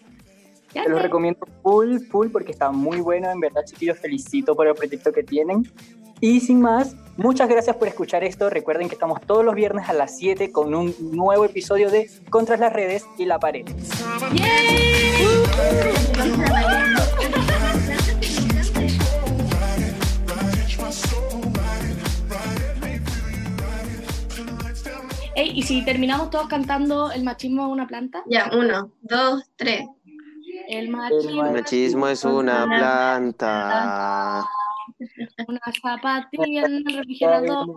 Ya 0.73 0.83
Te 0.83 0.89
los 0.89 0.99
sé. 0.99 1.03
recomiendo 1.03 1.47
full, 1.63 1.99
full, 2.11 2.27
porque 2.29 2.51
está 2.51 2.71
muy 2.71 2.99
bueno. 2.99 3.31
En 3.31 3.39
verdad, 3.39 3.61
chiquillos, 3.65 3.97
felicito 3.97 4.55
por 4.55 4.67
el 4.67 4.75
proyecto 4.75 5.11
que 5.11 5.23
tienen. 5.23 5.71
Y 6.21 6.41
sin 6.41 6.61
más, 6.61 6.95
muchas 7.17 7.47
gracias 7.47 7.75
por 7.77 7.87
escuchar 7.87 8.23
esto. 8.23 8.49
Recuerden 8.49 8.89
que 8.89 8.95
estamos 8.95 9.21
todos 9.21 9.43
los 9.43 9.55
viernes 9.55 9.87
a 9.87 9.93
las 9.93 10.17
7 10.17 10.51
con 10.51 10.75
un 10.75 10.93
nuevo 10.99 11.45
episodio 11.45 11.89
de 11.89 12.09
Contra 12.29 12.57
las 12.57 12.73
redes 12.73 13.05
y 13.17 13.25
la 13.25 13.39
pared. 13.39 13.65
Ey, 25.39 25.51
y 25.55 25.63
si 25.63 25.85
terminamos 25.85 26.29
todos 26.31 26.47
cantando 26.47 27.11
El 27.13 27.23
machismo 27.23 27.65
es 27.67 27.71
una 27.71 27.87
planta, 27.87 28.23
Ya, 28.25 28.51
uno, 28.51 28.91
dos, 28.99 29.49
tres. 29.55 29.85
el 30.67 30.89
machismo, 30.89 31.45
El 31.45 31.53
machismo 31.53 32.07
es 32.09 32.25
una 32.25 32.65
planta. 32.65 34.45
una 35.47 35.61
zapatilla 35.81 36.65
en 36.65 36.73
el 36.73 36.83
refrigerador. 36.93 37.67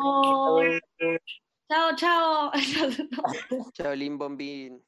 Chao, 1.70 1.94
chao. 1.94 2.50
Chaolín 3.74 4.18
Bombín. 4.18 4.82